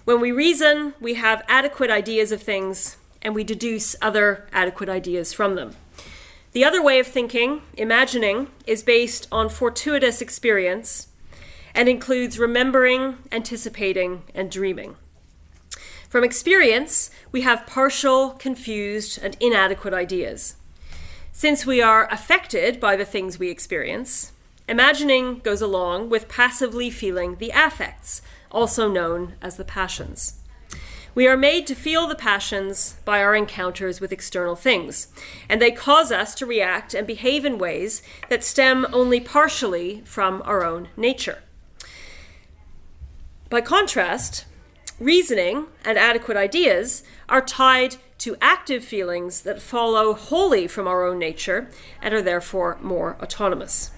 When 0.06 0.22
we 0.22 0.32
reason, 0.32 0.94
we 1.02 1.16
have 1.16 1.44
adequate 1.48 1.90
ideas 1.90 2.32
of 2.32 2.42
things, 2.42 2.98
and 3.22 3.36
we 3.36 3.44
deduce 3.44 3.96
other 4.02 4.48
adequate 4.52 4.90
ideas 4.90 5.34
from 5.34 5.56
them. 5.56 5.76
The 6.54 6.66
other 6.66 6.84
way 6.84 7.00
of 7.00 7.08
thinking, 7.08 7.62
imagining, 7.78 8.48
is 8.68 8.84
based 8.84 9.28
on 9.32 9.50
fortuitous 9.50 10.22
experience 10.22 11.08
and 11.74 11.88
includes 11.88 12.38
remembering, 12.38 13.18
anticipating, 13.32 14.24
and 14.36 14.52
dreaming. 14.52 14.96
From 16.10 16.26
experience, 16.26 17.10
we 17.32 17.42
have 17.42 17.66
partial, 17.66 18.32
confused, 18.32 19.18
and 19.24 19.38
inadequate 19.40 19.94
ideas. 19.94 20.56
Since 21.32 21.66
we 21.66 21.82
are 21.82 22.12
affected 22.12 22.82
by 22.82 22.98
the 22.98 23.06
things 23.06 23.40
we 23.40 23.50
experience, 23.50 24.34
imagining 24.68 25.40
goes 25.40 25.62
along 25.62 26.10
with 26.10 26.28
passively 26.28 26.90
feeling 26.90 27.38
the 27.38 27.52
affects, 27.52 28.22
also 28.52 28.92
known 28.92 29.36
as 29.42 29.56
the 29.56 29.64
passions. 29.64 30.41
We 31.13 31.28
are 31.28 31.36
made 31.36 31.67
to 31.67 31.76
feel 31.76 32.08
the 32.08 32.15
passions 32.15 32.95
by 33.04 33.21
our 33.21 33.36
encounters 33.36 34.00
with 34.00 34.13
external 34.13 34.56
things, 34.56 35.08
and 35.50 35.62
they 35.62 35.71
cause 35.71 36.10
us 36.10 36.34
to 36.36 36.45
react 36.45 36.93
and 36.93 37.06
behave 37.06 37.43
in 37.43 37.58
ways 37.58 38.02
that 38.30 38.45
stem 38.45 38.88
only 38.93 39.19
partially 39.19 40.04
from 40.06 40.41
our 40.45 40.63
own 40.63 40.88
nature. 40.95 41.43
By 43.50 43.60
contrast, 43.60 44.45
reasoning 45.00 45.65
and 45.84 45.97
adequate 45.97 46.38
ideas 46.38 47.04
are 47.28 47.41
tied 47.41 47.97
to 48.19 48.38
active 48.39 48.86
feelings 48.86 49.41
that 49.41 49.62
follow 49.62 50.13
wholly 50.13 50.65
from 50.65 50.88
our 50.88 51.06
own 51.06 51.19
nature 51.19 51.69
and 52.02 52.13
are 52.13 52.21
therefore 52.21 52.78
more 52.82 53.17
autonomous. 53.21 53.91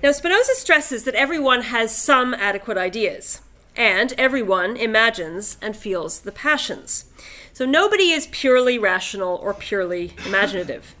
Now, 0.00 0.12
Spinoza 0.12 0.54
stresses 0.54 1.02
that 1.04 1.16
everyone 1.16 1.62
has 1.62 1.96
some 1.96 2.34
adequate 2.34 2.78
ideas 2.78 3.40
and 3.76 4.12
everyone 4.18 4.76
imagines 4.76 5.56
and 5.62 5.76
feels 5.76 6.20
the 6.20 6.32
passions. 6.32 7.06
So 7.52 7.66
nobody 7.66 8.10
is 8.10 8.28
purely 8.30 8.78
rational 8.78 9.36
or 9.36 9.54
purely 9.54 10.14
imaginative. 10.26 10.94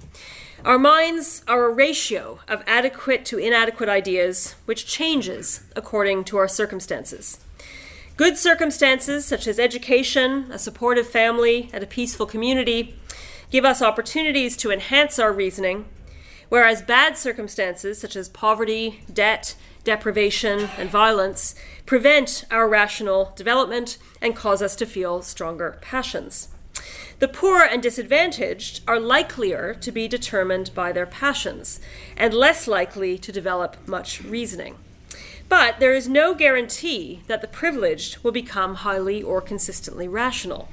Our 0.64 0.78
minds 0.78 1.42
are 1.48 1.64
a 1.64 1.74
ratio 1.74 2.38
of 2.46 2.62
adequate 2.66 3.24
to 3.26 3.38
inadequate 3.38 3.88
ideas, 3.88 4.54
which 4.64 4.86
changes 4.86 5.64
according 5.74 6.24
to 6.24 6.36
our 6.36 6.46
circumstances. 6.46 7.40
Good 8.16 8.38
circumstances, 8.38 9.24
such 9.24 9.46
as 9.48 9.58
education, 9.58 10.46
a 10.52 10.58
supportive 10.58 11.08
family, 11.08 11.68
and 11.72 11.82
a 11.82 11.86
peaceful 11.86 12.26
community, 12.26 12.94
give 13.50 13.64
us 13.64 13.82
opportunities 13.82 14.56
to 14.58 14.70
enhance 14.70 15.18
our 15.18 15.32
reasoning, 15.32 15.86
whereas 16.48 16.82
bad 16.82 17.16
circumstances, 17.16 17.98
such 17.98 18.14
as 18.14 18.28
poverty, 18.28 19.00
debt, 19.12 19.56
deprivation, 19.84 20.68
and 20.78 20.90
violence 20.90 21.54
prevent 21.86 22.44
our 22.50 22.68
rational 22.68 23.32
development 23.36 23.98
and 24.20 24.36
cause 24.36 24.62
us 24.62 24.76
to 24.76 24.86
feel 24.86 25.22
stronger 25.22 25.78
passions. 25.80 26.48
The 27.18 27.28
poor 27.28 27.62
and 27.62 27.82
disadvantaged 27.82 28.80
are 28.88 28.98
likelier 28.98 29.74
to 29.74 29.92
be 29.92 30.08
determined 30.08 30.74
by 30.74 30.90
their 30.90 31.06
passions 31.06 31.80
and 32.16 32.34
less 32.34 32.66
likely 32.66 33.16
to 33.18 33.30
develop 33.30 33.76
much 33.86 34.22
reasoning. 34.22 34.76
But 35.48 35.80
there 35.80 35.92
is 35.92 36.08
no 36.08 36.34
guarantee 36.34 37.22
that 37.26 37.42
the 37.42 37.46
privileged 37.46 38.24
will 38.24 38.32
become 38.32 38.76
highly 38.76 39.22
or 39.22 39.40
consistently 39.40 40.08
rational. 40.08 40.68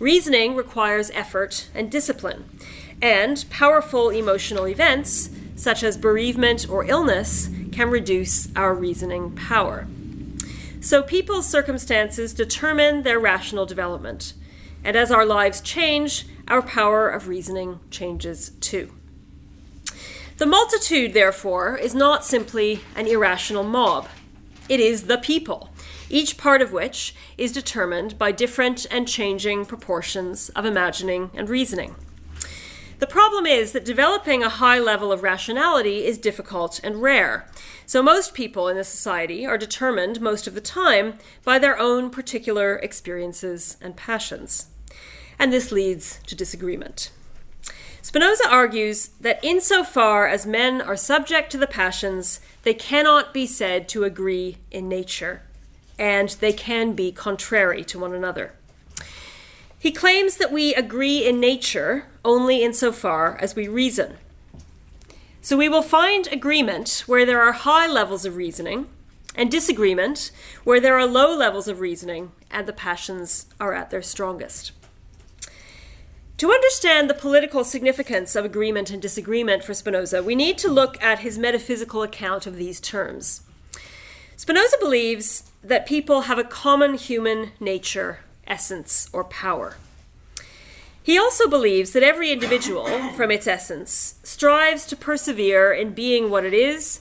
Reasoning 0.00 0.56
requires 0.56 1.10
effort 1.12 1.68
and 1.72 1.90
discipline, 1.90 2.50
and 3.00 3.44
powerful 3.48 4.10
emotional 4.10 4.66
events, 4.66 5.30
such 5.56 5.82
as 5.82 5.96
bereavement 5.96 6.68
or 6.68 6.84
illness, 6.84 7.48
can 7.72 7.90
reduce 7.90 8.54
our 8.56 8.74
reasoning 8.74 9.32
power. 9.32 9.86
So, 10.80 11.02
people's 11.02 11.48
circumstances 11.48 12.34
determine 12.34 13.02
their 13.02 13.18
rational 13.18 13.66
development, 13.66 14.34
and 14.84 14.96
as 14.96 15.10
our 15.10 15.24
lives 15.24 15.60
change, 15.60 16.26
our 16.46 16.60
power 16.60 17.08
of 17.08 17.28
reasoning 17.28 17.80
changes 17.90 18.50
too. 18.60 18.92
The 20.36 20.46
multitude, 20.46 21.14
therefore, 21.14 21.76
is 21.76 21.94
not 21.94 22.24
simply 22.24 22.80
an 22.96 23.06
irrational 23.06 23.62
mob, 23.62 24.08
it 24.68 24.80
is 24.80 25.04
the 25.04 25.18
people, 25.18 25.68
each 26.08 26.38
part 26.38 26.62
of 26.62 26.72
which 26.72 27.14
is 27.36 27.52
determined 27.52 28.18
by 28.18 28.32
different 28.32 28.86
and 28.90 29.06
changing 29.06 29.66
proportions 29.66 30.48
of 30.50 30.64
imagining 30.64 31.30
and 31.34 31.50
reasoning. 31.50 31.94
The 33.04 33.10
problem 33.10 33.44
is 33.44 33.72
that 33.72 33.84
developing 33.84 34.42
a 34.42 34.48
high 34.48 34.78
level 34.78 35.12
of 35.12 35.22
rationality 35.22 36.06
is 36.06 36.16
difficult 36.16 36.80
and 36.82 37.02
rare. 37.02 37.46
So, 37.84 38.02
most 38.02 38.32
people 38.32 38.66
in 38.66 38.78
the 38.78 38.82
society 38.82 39.44
are 39.44 39.58
determined 39.58 40.22
most 40.22 40.46
of 40.46 40.54
the 40.54 40.62
time 40.62 41.18
by 41.44 41.58
their 41.58 41.78
own 41.78 42.08
particular 42.08 42.76
experiences 42.76 43.76
and 43.82 43.94
passions. 43.94 44.68
And 45.38 45.52
this 45.52 45.70
leads 45.70 46.20
to 46.26 46.34
disagreement. 46.34 47.10
Spinoza 48.00 48.48
argues 48.48 49.08
that 49.20 49.44
insofar 49.44 50.26
as 50.26 50.46
men 50.46 50.80
are 50.80 50.96
subject 50.96 51.52
to 51.52 51.58
the 51.58 51.66
passions, 51.66 52.40
they 52.62 52.72
cannot 52.72 53.34
be 53.34 53.46
said 53.46 53.86
to 53.90 54.04
agree 54.04 54.56
in 54.70 54.88
nature, 54.88 55.42
and 55.98 56.30
they 56.40 56.54
can 56.54 56.94
be 56.94 57.12
contrary 57.12 57.84
to 57.84 57.98
one 57.98 58.14
another. 58.14 58.54
He 59.84 59.92
claims 59.92 60.38
that 60.38 60.50
we 60.50 60.74
agree 60.74 61.26
in 61.26 61.38
nature 61.38 62.06
only 62.24 62.62
insofar 62.62 63.36
as 63.38 63.54
we 63.54 63.68
reason. 63.68 64.16
So 65.42 65.58
we 65.58 65.68
will 65.68 65.82
find 65.82 66.26
agreement 66.28 67.04
where 67.06 67.26
there 67.26 67.42
are 67.42 67.52
high 67.52 67.86
levels 67.86 68.24
of 68.24 68.36
reasoning, 68.36 68.88
and 69.34 69.50
disagreement 69.50 70.30
where 70.64 70.80
there 70.80 70.98
are 70.98 71.06
low 71.06 71.36
levels 71.36 71.68
of 71.68 71.80
reasoning 71.80 72.32
and 72.50 72.66
the 72.66 72.72
passions 72.72 73.44
are 73.60 73.74
at 73.74 73.90
their 73.90 74.00
strongest. 74.00 74.72
To 76.38 76.50
understand 76.50 77.10
the 77.10 77.12
political 77.12 77.62
significance 77.62 78.34
of 78.34 78.46
agreement 78.46 78.90
and 78.90 79.02
disagreement 79.02 79.64
for 79.64 79.74
Spinoza, 79.74 80.22
we 80.22 80.34
need 80.34 80.56
to 80.56 80.70
look 80.70 80.96
at 81.02 81.18
his 81.18 81.36
metaphysical 81.36 82.02
account 82.02 82.46
of 82.46 82.56
these 82.56 82.80
terms. 82.80 83.42
Spinoza 84.34 84.78
believes 84.80 85.50
that 85.62 85.84
people 85.84 86.22
have 86.22 86.38
a 86.38 86.42
common 86.42 86.94
human 86.94 87.50
nature, 87.60 88.20
essence, 88.46 89.08
or 89.12 89.24
power. 89.24 89.76
He 91.02 91.18
also 91.18 91.48
believes 91.48 91.92
that 91.92 92.02
every 92.02 92.32
individual, 92.32 92.86
from 93.12 93.30
its 93.30 93.46
essence, 93.46 94.14
strives 94.22 94.86
to 94.86 94.96
persevere 94.96 95.72
in 95.72 95.92
being 95.92 96.30
what 96.30 96.44
it 96.44 96.54
is 96.54 97.00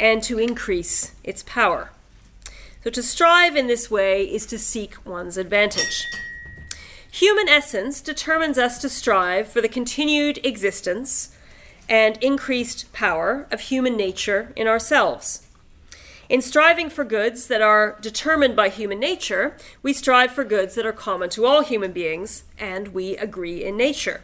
and 0.00 0.22
to 0.24 0.40
increase 0.40 1.14
its 1.22 1.44
power. 1.44 1.90
So, 2.82 2.90
to 2.90 3.02
strive 3.02 3.54
in 3.56 3.68
this 3.68 3.90
way 3.90 4.24
is 4.24 4.44
to 4.46 4.58
seek 4.58 5.06
one's 5.06 5.38
advantage. 5.38 6.04
Human 7.12 7.48
essence 7.48 8.00
determines 8.00 8.58
us 8.58 8.78
to 8.78 8.88
strive 8.88 9.46
for 9.46 9.60
the 9.60 9.68
continued 9.68 10.44
existence 10.44 11.34
and 11.88 12.16
increased 12.22 12.92
power 12.92 13.46
of 13.52 13.60
human 13.60 13.96
nature 13.96 14.52
in 14.56 14.66
ourselves. 14.66 15.43
In 16.34 16.42
striving 16.42 16.90
for 16.90 17.04
goods 17.04 17.46
that 17.46 17.62
are 17.62 17.96
determined 18.00 18.56
by 18.56 18.68
human 18.68 18.98
nature, 18.98 19.56
we 19.84 19.92
strive 19.92 20.32
for 20.32 20.42
goods 20.42 20.74
that 20.74 20.84
are 20.84 20.90
common 20.90 21.30
to 21.30 21.46
all 21.46 21.62
human 21.62 21.92
beings, 21.92 22.42
and 22.58 22.88
we 22.88 23.16
agree 23.18 23.62
in 23.62 23.76
nature. 23.76 24.22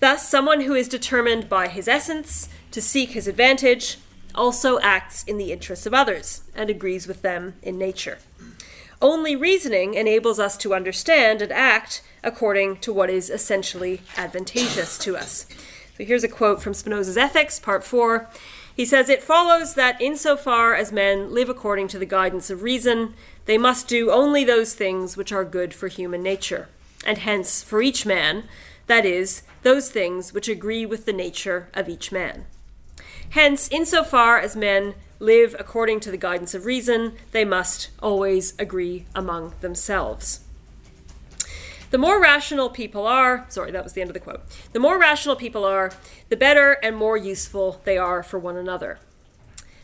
Thus, 0.00 0.26
someone 0.26 0.62
who 0.62 0.72
is 0.72 0.88
determined 0.88 1.50
by 1.50 1.68
his 1.68 1.88
essence 1.88 2.48
to 2.70 2.80
seek 2.80 3.10
his 3.10 3.28
advantage 3.28 3.98
also 4.34 4.80
acts 4.80 5.24
in 5.24 5.36
the 5.36 5.52
interests 5.52 5.84
of 5.84 5.92
others 5.92 6.40
and 6.54 6.70
agrees 6.70 7.06
with 7.06 7.20
them 7.20 7.56
in 7.60 7.76
nature. 7.76 8.16
Only 9.02 9.36
reasoning 9.36 9.92
enables 9.92 10.40
us 10.40 10.56
to 10.56 10.74
understand 10.74 11.42
and 11.42 11.52
act 11.52 12.02
according 12.24 12.78
to 12.78 12.94
what 12.94 13.10
is 13.10 13.28
essentially 13.28 14.00
advantageous 14.16 14.96
to 15.00 15.18
us. 15.18 15.44
So 15.98 16.04
here's 16.04 16.24
a 16.24 16.28
quote 16.28 16.62
from 16.62 16.72
Spinoza's 16.72 17.18
Ethics, 17.18 17.58
Part 17.58 17.84
4. 17.84 18.26
He 18.76 18.84
says, 18.84 19.08
It 19.08 19.22
follows 19.22 19.72
that 19.72 20.00
insofar 20.02 20.74
as 20.74 20.92
men 20.92 21.32
live 21.32 21.48
according 21.48 21.88
to 21.88 21.98
the 21.98 22.04
guidance 22.04 22.50
of 22.50 22.62
reason, 22.62 23.14
they 23.46 23.56
must 23.56 23.88
do 23.88 24.10
only 24.10 24.44
those 24.44 24.74
things 24.74 25.16
which 25.16 25.32
are 25.32 25.46
good 25.46 25.72
for 25.72 25.88
human 25.88 26.22
nature, 26.22 26.68
and 27.06 27.16
hence 27.16 27.62
for 27.62 27.80
each 27.80 28.04
man, 28.04 28.44
that 28.86 29.06
is, 29.06 29.42
those 29.62 29.90
things 29.90 30.34
which 30.34 30.46
agree 30.46 30.84
with 30.84 31.06
the 31.06 31.12
nature 31.14 31.70
of 31.72 31.88
each 31.88 32.12
man. 32.12 32.44
Hence, 33.30 33.66
insofar 33.72 34.38
as 34.38 34.54
men 34.54 34.94
live 35.18 35.56
according 35.58 36.00
to 36.00 36.10
the 36.10 36.18
guidance 36.18 36.52
of 36.52 36.66
reason, 36.66 37.14
they 37.32 37.46
must 37.46 37.88
always 38.02 38.52
agree 38.58 39.06
among 39.14 39.54
themselves. 39.62 40.40
The 41.90 41.98
more 41.98 42.20
rational 42.20 42.68
people 42.68 43.06
are, 43.06 43.46
sorry, 43.48 43.70
that 43.70 43.84
was 43.84 43.92
the 43.92 44.00
end 44.00 44.10
of 44.10 44.14
the 44.14 44.20
quote. 44.20 44.42
The 44.72 44.80
more 44.80 44.98
rational 44.98 45.36
people 45.36 45.64
are, 45.64 45.92
the 46.28 46.36
better 46.36 46.72
and 46.82 46.96
more 46.96 47.16
useful 47.16 47.80
they 47.84 47.96
are 47.96 48.22
for 48.22 48.38
one 48.38 48.56
another. 48.56 48.98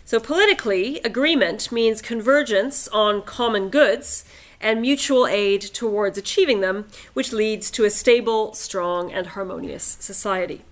So, 0.04 0.18
politically, 0.18 1.00
agreement 1.04 1.70
means 1.70 2.02
convergence 2.02 2.88
on 2.88 3.22
common 3.22 3.68
goods 3.68 4.24
and 4.60 4.80
mutual 4.80 5.26
aid 5.26 5.60
towards 5.60 6.18
achieving 6.18 6.60
them, 6.60 6.86
which 7.12 7.32
leads 7.32 7.70
to 7.72 7.84
a 7.84 7.90
stable, 7.90 8.52
strong, 8.52 9.12
and 9.12 9.28
harmonious 9.28 9.96
society. 10.00 10.64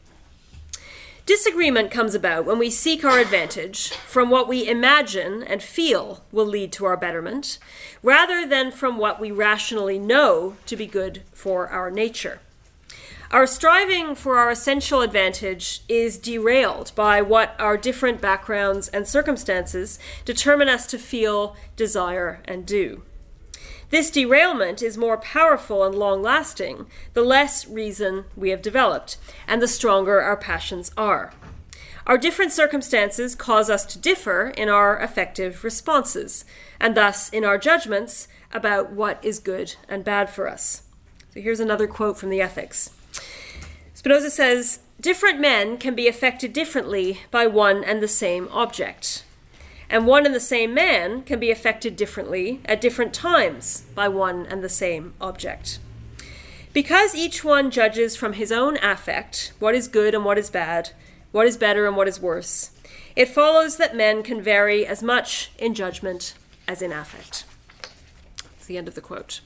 Disagreement 1.30 1.92
comes 1.92 2.16
about 2.16 2.44
when 2.44 2.58
we 2.58 2.70
seek 2.70 3.04
our 3.04 3.20
advantage 3.20 3.90
from 3.90 4.30
what 4.30 4.48
we 4.48 4.66
imagine 4.68 5.44
and 5.44 5.62
feel 5.62 6.24
will 6.32 6.44
lead 6.44 6.72
to 6.72 6.86
our 6.86 6.96
betterment, 6.96 7.60
rather 8.02 8.44
than 8.44 8.72
from 8.72 8.98
what 8.98 9.20
we 9.20 9.30
rationally 9.30 9.96
know 9.96 10.56
to 10.66 10.74
be 10.74 10.86
good 10.86 11.22
for 11.32 11.68
our 11.68 11.88
nature. 11.88 12.40
Our 13.30 13.46
striving 13.46 14.16
for 14.16 14.38
our 14.38 14.50
essential 14.50 15.02
advantage 15.02 15.82
is 15.88 16.18
derailed 16.18 16.90
by 16.96 17.22
what 17.22 17.54
our 17.60 17.76
different 17.76 18.20
backgrounds 18.20 18.88
and 18.88 19.06
circumstances 19.06 20.00
determine 20.24 20.68
us 20.68 20.84
to 20.88 20.98
feel, 20.98 21.54
desire, 21.76 22.40
and 22.44 22.66
do. 22.66 23.04
This 23.90 24.09
derailment 24.12 24.83
is 24.83 24.96
more 24.96 25.18
powerful 25.18 25.85
and 25.85 25.94
long 25.94 26.22
lasting 26.22 26.87
the 27.12 27.22
less 27.22 27.66
reason 27.66 28.24
we 28.37 28.50
have 28.50 28.62
developed, 28.62 29.16
and 29.48 29.61
the 29.61 29.66
stronger 29.66 30.20
our 30.20 30.37
passions 30.37 30.92
are. 30.96 31.33
Our 32.07 32.16
different 32.16 32.53
circumstances 32.53 33.35
cause 33.35 33.68
us 33.68 33.85
to 33.87 33.98
differ 33.98 34.53
in 34.57 34.68
our 34.68 34.96
affective 34.98 35.64
responses, 35.64 36.44
and 36.79 36.96
thus 36.96 37.29
in 37.31 37.44
our 37.44 37.59
judgments 37.59 38.29
about 38.53 38.92
what 38.92 39.18
is 39.24 39.40
good 39.40 39.74
and 39.88 40.05
bad 40.05 40.31
for 40.31 40.48
us. 40.48 40.83
So 41.35 41.40
here's 41.40 41.61
another 41.61 41.88
quote 41.88 42.16
from 42.16 42.31
the 42.31 42.40
Ethics 42.40 42.90
Spinoza 43.94 44.31
says, 44.31 44.79
Different 45.00 45.40
men 45.40 45.79
can 45.79 45.96
be 45.96 46.07
affected 46.07 46.53
differently 46.53 47.20
by 47.33 47.48
one 47.48 47.83
and 47.83 48.00
the 48.00 48.09
same 48.09 48.48
object 48.53 49.24
and 49.90 50.07
one 50.07 50.24
and 50.24 50.35
the 50.35 50.40
same 50.40 50.72
man 50.72 51.22
can 51.22 51.40
be 51.40 51.50
affected 51.50 51.96
differently 51.96 52.61
at 52.64 52.81
different 52.81 53.12
times 53.12 53.83
by 53.94 54.09
one 54.09 54.46
and 54.46 54.62
the 54.62 54.68
same 54.68 55.12
object. 55.20 55.81
Because 56.72 57.16
each 57.16 57.42
one 57.42 57.72
judges 57.72 58.14
from 58.14 58.35
his 58.35 58.53
own 58.53 58.79
affect 58.79 59.53
what 59.59 59.74
is 59.74 59.88
good 59.88 60.14
and 60.14 60.24
what 60.24 60.38
is 60.38 60.48
bad, 60.48 60.92
what 61.33 61.46
is 61.46 61.57
better 61.57 61.87
and 61.87 61.96
what 61.96 62.07
is 62.07 62.20
worse, 62.20 62.70
it 63.16 63.29
follows 63.29 63.76
that 63.76 63.96
men 63.96 64.22
can 64.22 64.40
vary 64.40 64.87
as 64.87 65.03
much 65.03 65.50
in 65.59 65.74
judgment 65.74 66.35
as 66.68 66.81
in 66.81 66.92
affect. 66.92 67.44
That's 68.42 68.66
the 68.66 68.79
end 68.79 68.87
of 68.87 68.94
the 68.94 69.00
quote. 69.00 69.40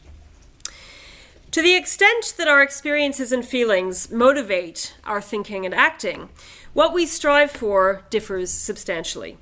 To 1.52 1.62
the 1.62 1.76
extent 1.76 2.34
that 2.36 2.48
our 2.48 2.62
experiences 2.62 3.32
and 3.32 3.46
feelings 3.46 4.10
motivate 4.10 4.94
our 5.04 5.22
thinking 5.22 5.64
and 5.64 5.74
acting, 5.74 6.28
what 6.74 6.92
we 6.92 7.06
strive 7.06 7.50
for 7.50 8.02
differs 8.10 8.50
substantially. 8.50 9.38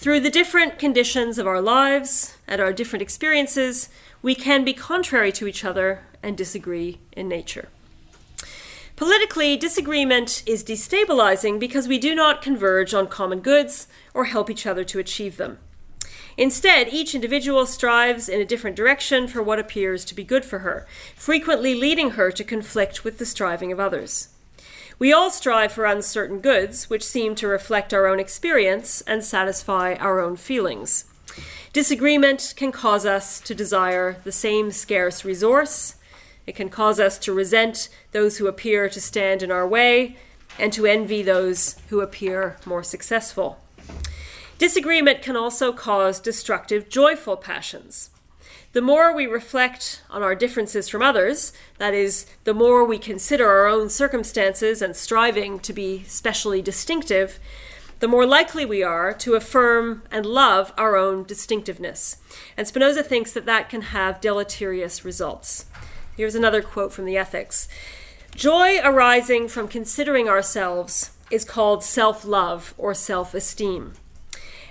Through 0.00 0.20
the 0.20 0.30
different 0.30 0.78
conditions 0.78 1.36
of 1.36 1.46
our 1.46 1.60
lives 1.60 2.38
and 2.48 2.58
our 2.58 2.72
different 2.72 3.02
experiences, 3.02 3.90
we 4.22 4.34
can 4.34 4.64
be 4.64 4.72
contrary 4.72 5.30
to 5.32 5.46
each 5.46 5.62
other 5.62 6.06
and 6.22 6.38
disagree 6.38 7.00
in 7.12 7.28
nature. 7.28 7.68
Politically, 8.96 9.58
disagreement 9.58 10.42
is 10.46 10.64
destabilizing 10.64 11.60
because 11.60 11.86
we 11.86 11.98
do 11.98 12.14
not 12.14 12.40
converge 12.40 12.94
on 12.94 13.08
common 13.08 13.40
goods 13.40 13.88
or 14.14 14.24
help 14.24 14.48
each 14.48 14.66
other 14.66 14.84
to 14.84 14.98
achieve 14.98 15.36
them. 15.36 15.58
Instead, 16.38 16.88
each 16.88 17.14
individual 17.14 17.66
strives 17.66 18.26
in 18.26 18.40
a 18.40 18.46
different 18.46 18.76
direction 18.76 19.28
for 19.28 19.42
what 19.42 19.58
appears 19.58 20.06
to 20.06 20.14
be 20.14 20.24
good 20.24 20.46
for 20.46 20.60
her, 20.60 20.86
frequently 21.14 21.74
leading 21.74 22.12
her 22.12 22.30
to 22.30 22.42
conflict 22.42 23.04
with 23.04 23.18
the 23.18 23.26
striving 23.26 23.70
of 23.70 23.78
others. 23.78 24.28
We 25.00 25.14
all 25.14 25.30
strive 25.30 25.72
for 25.72 25.86
uncertain 25.86 26.40
goods, 26.40 26.90
which 26.90 27.02
seem 27.02 27.34
to 27.36 27.48
reflect 27.48 27.94
our 27.94 28.06
own 28.06 28.20
experience 28.20 29.00
and 29.06 29.24
satisfy 29.24 29.94
our 29.94 30.20
own 30.20 30.36
feelings. 30.36 31.06
Disagreement 31.72 32.52
can 32.54 32.70
cause 32.70 33.06
us 33.06 33.40
to 33.40 33.54
desire 33.54 34.18
the 34.24 34.30
same 34.30 34.70
scarce 34.70 35.24
resource, 35.24 35.94
It 36.46 36.54
can 36.54 36.68
cause 36.68 37.00
us 37.00 37.16
to 37.20 37.32
resent 37.32 37.88
those 38.12 38.38
who 38.38 38.46
appear 38.46 38.90
to 38.90 39.00
stand 39.00 39.42
in 39.42 39.50
our 39.50 39.66
way 39.66 40.16
and 40.58 40.72
to 40.74 40.84
envy 40.84 41.22
those 41.22 41.76
who 41.88 42.00
appear 42.00 42.56
more 42.66 42.82
successful. 42.82 43.58
Disagreement 44.58 45.22
can 45.22 45.36
also 45.36 45.72
cause 45.72 46.20
destructive, 46.20 46.90
joyful 46.90 47.36
passions. 47.36 48.10
The 48.72 48.80
more 48.80 49.12
we 49.12 49.26
reflect 49.26 50.02
on 50.10 50.22
our 50.22 50.36
differences 50.36 50.88
from 50.88 51.02
others, 51.02 51.52
that 51.78 51.92
is, 51.92 52.26
the 52.44 52.54
more 52.54 52.84
we 52.84 52.98
consider 52.98 53.48
our 53.48 53.66
own 53.66 53.88
circumstances 53.88 54.80
and 54.80 54.94
striving 54.94 55.58
to 55.60 55.72
be 55.72 56.04
specially 56.04 56.62
distinctive, 56.62 57.40
the 57.98 58.06
more 58.06 58.24
likely 58.24 58.64
we 58.64 58.84
are 58.84 59.12
to 59.12 59.34
affirm 59.34 60.04
and 60.12 60.24
love 60.24 60.72
our 60.78 60.96
own 60.96 61.24
distinctiveness. 61.24 62.18
And 62.56 62.68
Spinoza 62.68 63.02
thinks 63.02 63.32
that 63.32 63.44
that 63.46 63.68
can 63.68 63.82
have 63.82 64.20
deleterious 64.20 65.04
results. 65.04 65.66
Here's 66.16 66.36
another 66.36 66.62
quote 66.62 66.92
from 66.92 67.06
the 67.06 67.16
Ethics 67.16 67.66
Joy 68.36 68.78
arising 68.84 69.48
from 69.48 69.66
considering 69.66 70.28
ourselves 70.28 71.10
is 71.28 71.44
called 71.44 71.82
self 71.82 72.24
love 72.24 72.72
or 72.78 72.94
self 72.94 73.34
esteem. 73.34 73.94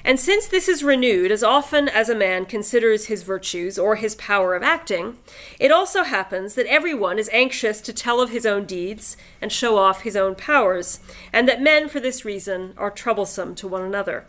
And 0.04 0.20
since 0.20 0.48
this 0.48 0.70
is 0.70 0.84
renewed 0.84 1.32
as 1.32 1.44
often 1.44 1.90
as 1.90 2.10
a 2.10 2.16
man 2.16 2.46
considers 2.46 3.06
his 3.06 3.24
virtues 3.24 3.78
or 3.78 3.96
his 3.96 4.16
power 4.16 4.56
of 4.56 4.64
acting, 4.64 5.18
it 5.60 5.72
also 5.72 6.04
happens 6.04 6.56
that 6.56 6.66
everyone 6.68 7.20
is 7.20 7.30
anxious 7.34 7.82
to 7.82 7.94
tell 7.94 8.22
of 8.22 8.30
his 8.30 8.46
own 8.46 8.66
deeds 8.66 9.18
and 9.42 9.52
show 9.52 9.78
off 9.78 10.02
his 10.02 10.16
own 10.16 10.36
powers, 10.36 11.00
and 11.34 11.48
that 11.48 11.62
men, 11.62 11.90
for 11.90 12.00
this 12.00 12.24
reason, 12.24 12.74
are 12.78 12.90
troublesome 12.90 13.56
to 13.56 13.68
one 13.68 13.84
another. 13.84 14.26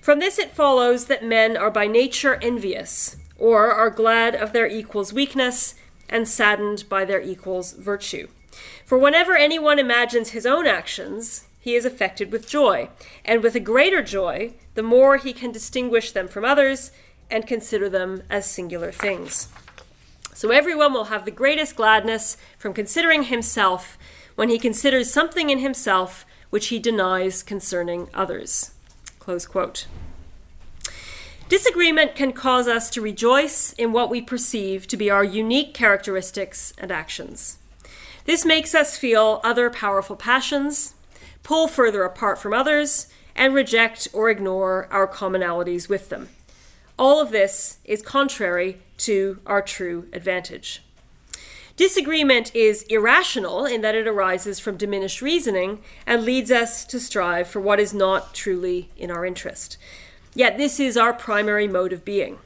From 0.00 0.20
this 0.20 0.38
it 0.38 0.52
follows 0.52 1.06
that 1.06 1.24
men 1.24 1.56
are 1.56 1.70
by 1.70 1.86
nature 1.88 2.38
envious, 2.40 3.16
or 3.36 3.72
are 3.72 3.90
glad 3.90 4.34
of 4.34 4.52
their 4.52 4.68
equal's 4.68 5.12
weakness 5.12 5.74
and 6.08 6.28
saddened 6.28 6.88
by 6.88 7.04
their 7.04 7.20
equal's 7.20 7.72
virtue. 7.72 8.28
For 8.84 8.96
whenever 8.96 9.36
anyone 9.36 9.78
imagines 9.78 10.30
his 10.30 10.46
own 10.46 10.66
actions, 10.66 11.47
he 11.68 11.74
is 11.74 11.84
affected 11.84 12.32
with 12.32 12.48
joy, 12.48 12.88
and 13.26 13.42
with 13.42 13.54
a 13.54 13.60
greater 13.60 14.02
joy, 14.02 14.54
the 14.72 14.82
more 14.82 15.18
he 15.18 15.34
can 15.34 15.52
distinguish 15.52 16.12
them 16.12 16.26
from 16.26 16.42
others 16.42 16.90
and 17.30 17.46
consider 17.46 17.90
them 17.90 18.22
as 18.30 18.50
singular 18.50 18.90
things. 18.90 19.48
So 20.32 20.50
everyone 20.50 20.94
will 20.94 21.12
have 21.12 21.26
the 21.26 21.30
greatest 21.30 21.76
gladness 21.76 22.38
from 22.56 22.72
considering 22.72 23.24
himself 23.24 23.98
when 24.34 24.48
he 24.48 24.58
considers 24.58 25.12
something 25.12 25.50
in 25.50 25.58
himself 25.58 26.24
which 26.48 26.68
he 26.68 26.78
denies 26.78 27.42
concerning 27.42 28.08
others. 28.14 28.70
Close 29.18 29.44
quote. 29.44 29.86
Disagreement 31.50 32.14
can 32.14 32.32
cause 32.32 32.66
us 32.66 32.88
to 32.90 33.02
rejoice 33.02 33.74
in 33.74 33.92
what 33.92 34.08
we 34.08 34.22
perceive 34.22 34.86
to 34.86 34.96
be 34.96 35.10
our 35.10 35.24
unique 35.24 35.74
characteristics 35.74 36.72
and 36.78 36.90
actions. 36.90 37.58
This 38.24 38.46
makes 38.46 38.74
us 38.74 38.96
feel 38.96 39.42
other 39.44 39.68
powerful 39.68 40.16
passions, 40.16 40.94
pull 41.42 41.68
further 41.68 42.04
apart 42.04 42.38
from 42.38 42.52
others, 42.52 43.08
and 43.34 43.54
reject 43.54 44.08
or 44.12 44.28
ignore 44.28 44.88
our 44.90 45.06
commonalities 45.06 45.88
with 45.88 46.08
them. 46.08 46.28
All 46.98 47.20
of 47.20 47.30
this 47.30 47.78
is 47.84 48.02
contrary 48.02 48.78
to 48.98 49.38
our 49.46 49.62
true 49.62 50.08
advantage. 50.12 50.82
Disagreement 51.76 52.52
is 52.56 52.82
irrational 52.88 53.64
in 53.64 53.82
that 53.82 53.94
it 53.94 54.08
arises 54.08 54.58
from 54.58 54.76
diminished 54.76 55.22
reasoning 55.22 55.80
and 56.04 56.24
leads 56.24 56.50
us 56.50 56.84
to 56.86 56.98
strive 56.98 57.46
for 57.46 57.60
what 57.60 57.78
is 57.78 57.94
not 57.94 58.34
truly 58.34 58.90
in 58.96 59.12
our 59.12 59.24
interest. 59.24 59.78
Yet 60.34 60.58
this 60.58 60.80
is 60.80 60.96
our 60.96 61.12
primary 61.12 61.68
mode 61.68 61.92
of 61.92 62.04
being. 62.04 62.38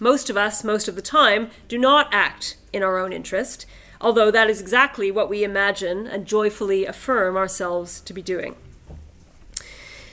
Most 0.00 0.30
of 0.30 0.38
us, 0.38 0.64
most 0.64 0.88
of 0.88 0.94
the 0.96 1.02
time, 1.02 1.50
do 1.68 1.76
not 1.76 2.08
act 2.12 2.56
in 2.72 2.82
our 2.82 2.98
own 2.98 3.12
interest, 3.12 3.66
although 4.00 4.30
that 4.30 4.50
is 4.50 4.60
exactly 4.60 5.10
what 5.10 5.28
we 5.28 5.44
imagine 5.44 6.06
and 6.06 6.26
joyfully 6.26 6.86
affirm 6.86 7.36
ourselves 7.36 8.00
to 8.02 8.12
be 8.12 8.22
doing. 8.22 8.54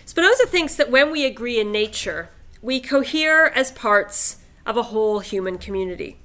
Spinoza 0.05 0.45
thinks 0.45 0.75
that 0.75 0.91
when 0.91 1.11
we 1.11 1.25
agree 1.25 1.59
in 1.59 1.71
nature, 1.71 2.29
we 2.61 2.79
cohere 2.79 3.47
as 3.47 3.71
parts 3.71 4.37
of 4.65 4.77
a 4.77 4.83
whole 4.83 5.19
human 5.19 5.57
community. 5.57 6.17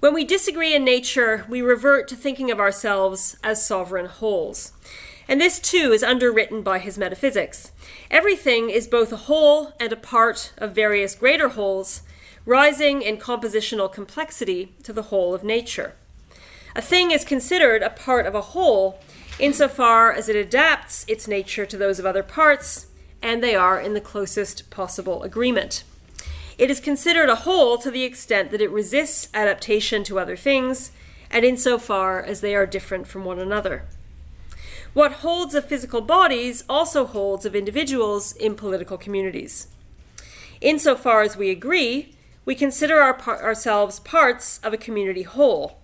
When 0.00 0.14
we 0.14 0.24
disagree 0.24 0.74
in 0.74 0.84
nature, 0.84 1.46
we 1.48 1.62
revert 1.62 2.08
to 2.08 2.16
thinking 2.16 2.50
of 2.50 2.60
ourselves 2.60 3.36
as 3.42 3.64
sovereign 3.64 4.06
wholes. 4.06 4.72
And 5.28 5.40
this 5.40 5.58
too 5.58 5.92
is 5.92 6.02
underwritten 6.02 6.62
by 6.62 6.78
his 6.78 6.98
metaphysics. 6.98 7.72
Everything 8.10 8.68
is 8.68 8.86
both 8.86 9.12
a 9.12 9.24
whole 9.28 9.72
and 9.80 9.92
a 9.92 9.96
part 9.96 10.52
of 10.58 10.74
various 10.74 11.14
greater 11.14 11.50
wholes, 11.50 12.02
rising 12.44 13.00
in 13.00 13.16
compositional 13.16 13.90
complexity 13.90 14.74
to 14.82 14.92
the 14.92 15.04
whole 15.04 15.34
of 15.34 15.42
nature. 15.42 15.94
A 16.76 16.82
thing 16.82 17.12
is 17.12 17.24
considered 17.24 17.82
a 17.82 17.90
part 17.90 18.26
of 18.26 18.34
a 18.34 18.40
whole 18.40 18.98
insofar 19.38 20.12
as 20.12 20.28
it 20.28 20.36
adapts 20.36 21.04
its 21.08 21.28
nature 21.28 21.64
to 21.66 21.76
those 21.76 21.98
of 21.98 22.06
other 22.06 22.22
parts, 22.22 22.86
and 23.22 23.42
they 23.42 23.54
are 23.54 23.80
in 23.80 23.94
the 23.94 24.00
closest 24.00 24.70
possible 24.70 25.22
agreement. 25.22 25.84
It 26.58 26.70
is 26.70 26.80
considered 26.80 27.28
a 27.28 27.36
whole 27.36 27.78
to 27.78 27.90
the 27.90 28.02
extent 28.02 28.50
that 28.50 28.60
it 28.60 28.70
resists 28.70 29.28
adaptation 29.34 30.02
to 30.04 30.18
other 30.18 30.36
things, 30.36 30.90
and 31.30 31.44
insofar 31.44 32.22
as 32.22 32.40
they 32.40 32.54
are 32.54 32.66
different 32.66 33.06
from 33.06 33.24
one 33.24 33.38
another. 33.38 33.84
What 34.94 35.12
holds 35.12 35.54
of 35.54 35.66
physical 35.66 36.00
bodies 36.00 36.64
also 36.68 37.06
holds 37.06 37.44
of 37.44 37.56
individuals 37.56 38.32
in 38.32 38.54
political 38.54 38.98
communities. 38.98 39.68
Insofar 40.60 41.22
as 41.22 41.36
we 41.36 41.50
agree, 41.50 42.14
we 42.44 42.54
consider 42.54 43.00
our 43.00 43.14
par- 43.14 43.42
ourselves 43.42 43.98
parts 44.00 44.58
of 44.58 44.72
a 44.72 44.76
community 44.76 45.22
whole 45.22 45.78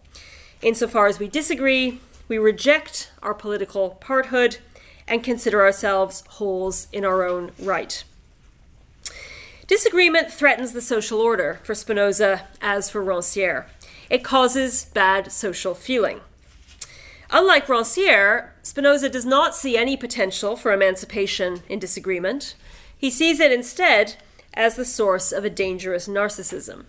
Insofar 0.63 1.07
as 1.07 1.19
we 1.19 1.29
disagree, 1.29 2.01
we 2.29 2.39
reject 2.39 3.11
our 3.23 3.35
political 3.35 3.99
parthood 4.01 4.59
and 5.09 5.25
consider 5.25 5.63
ourselves 5.63 6.23
wholes 6.29 6.87
in 6.93 7.05
our 7.05 7.27
own 7.27 7.53
right. 7.59 8.05
Disagreement 9.67 10.31
threatens 10.31 10.73
the 10.73 10.83
social 10.83 11.21
order 11.21 11.61
for 11.63 11.75
Spinoza 11.75 12.49
as 12.61 12.91
for 12.91 13.03
Rancière. 13.03 13.67
It 14.11 14.25
causes 14.25 14.87
bad 14.87 15.33
social 15.33 15.75
feeling. 15.75 16.21
Unlike 17.31 17.67
Rancière, 17.69 18.51
Spinoza 18.63 19.09
does 19.09 19.25
not 19.25 19.55
see 19.55 19.77
any 19.77 19.97
potential 19.97 20.57
for 20.57 20.73
emancipation 20.73 21.63
in 21.69 21.79
disagreement. 21.79 22.57
He 22.97 23.11
sees 23.11 23.39
it 23.39 23.53
instead 23.53 24.17
as 24.53 24.75
the 24.75 24.85
source 24.85 25.31
of 25.31 25.45
a 25.45 25.51
dangerous 25.51 26.09
narcissism. 26.09 26.85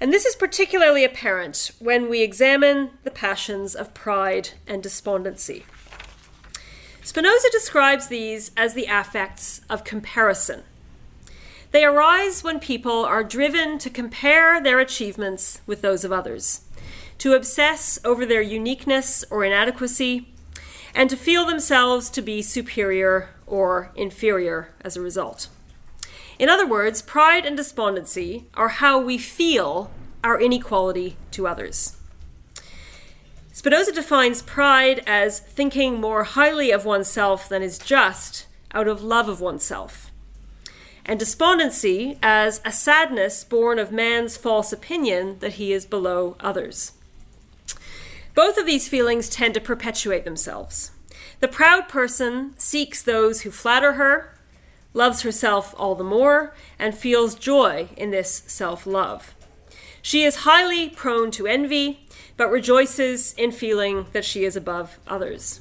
And 0.00 0.12
this 0.12 0.24
is 0.24 0.34
particularly 0.34 1.04
apparent 1.04 1.72
when 1.78 2.08
we 2.08 2.22
examine 2.22 2.92
the 3.04 3.10
passions 3.10 3.74
of 3.74 3.92
pride 3.92 4.50
and 4.66 4.82
despondency. 4.82 5.66
Spinoza 7.02 7.48
describes 7.52 8.08
these 8.08 8.50
as 8.56 8.72
the 8.72 8.86
affects 8.86 9.60
of 9.68 9.84
comparison. 9.84 10.62
They 11.70 11.84
arise 11.84 12.42
when 12.42 12.60
people 12.60 13.04
are 13.04 13.22
driven 13.22 13.78
to 13.78 13.90
compare 13.90 14.60
their 14.60 14.80
achievements 14.80 15.60
with 15.66 15.82
those 15.82 16.04
of 16.04 16.12
others, 16.12 16.62
to 17.18 17.34
obsess 17.34 17.98
over 18.04 18.24
their 18.24 18.42
uniqueness 18.42 19.24
or 19.30 19.44
inadequacy, 19.44 20.28
and 20.94 21.10
to 21.10 21.16
feel 21.16 21.44
themselves 21.44 22.10
to 22.10 22.22
be 22.22 22.42
superior 22.42 23.28
or 23.46 23.92
inferior 23.94 24.72
as 24.80 24.96
a 24.96 25.00
result. 25.00 25.48
In 26.40 26.48
other 26.48 26.66
words, 26.66 27.02
pride 27.02 27.44
and 27.44 27.54
despondency 27.54 28.46
are 28.54 28.68
how 28.68 28.98
we 28.98 29.18
feel 29.18 29.90
our 30.24 30.40
inequality 30.40 31.18
to 31.32 31.46
others. 31.46 31.98
Spinoza 33.52 33.92
defines 33.92 34.40
pride 34.40 35.02
as 35.06 35.40
thinking 35.40 36.00
more 36.00 36.24
highly 36.24 36.70
of 36.70 36.86
oneself 36.86 37.46
than 37.46 37.62
is 37.62 37.78
just 37.78 38.46
out 38.72 38.88
of 38.88 39.02
love 39.02 39.28
of 39.28 39.42
oneself, 39.42 40.10
and 41.04 41.18
despondency 41.18 42.18
as 42.22 42.62
a 42.64 42.72
sadness 42.72 43.44
born 43.44 43.78
of 43.78 43.92
man's 43.92 44.38
false 44.38 44.72
opinion 44.72 45.40
that 45.40 45.54
he 45.54 45.74
is 45.74 45.84
below 45.84 46.36
others. 46.40 46.92
Both 48.34 48.56
of 48.56 48.64
these 48.64 48.88
feelings 48.88 49.28
tend 49.28 49.52
to 49.54 49.60
perpetuate 49.60 50.24
themselves. 50.24 50.92
The 51.40 51.48
proud 51.48 51.86
person 51.90 52.54
seeks 52.56 53.02
those 53.02 53.42
who 53.42 53.50
flatter 53.50 53.92
her 53.94 54.39
loves 54.92 55.22
herself 55.22 55.74
all 55.78 55.94
the 55.94 56.04
more, 56.04 56.54
and 56.78 56.94
feels 56.94 57.34
joy 57.34 57.88
in 57.96 58.10
this 58.10 58.42
self 58.46 58.86
love. 58.86 59.34
She 60.02 60.24
is 60.24 60.46
highly 60.46 60.88
prone 60.88 61.30
to 61.32 61.46
envy, 61.46 62.06
but 62.36 62.50
rejoices 62.50 63.34
in 63.34 63.52
feeling 63.52 64.06
that 64.12 64.24
she 64.24 64.44
is 64.44 64.56
above 64.56 64.98
others. 65.06 65.60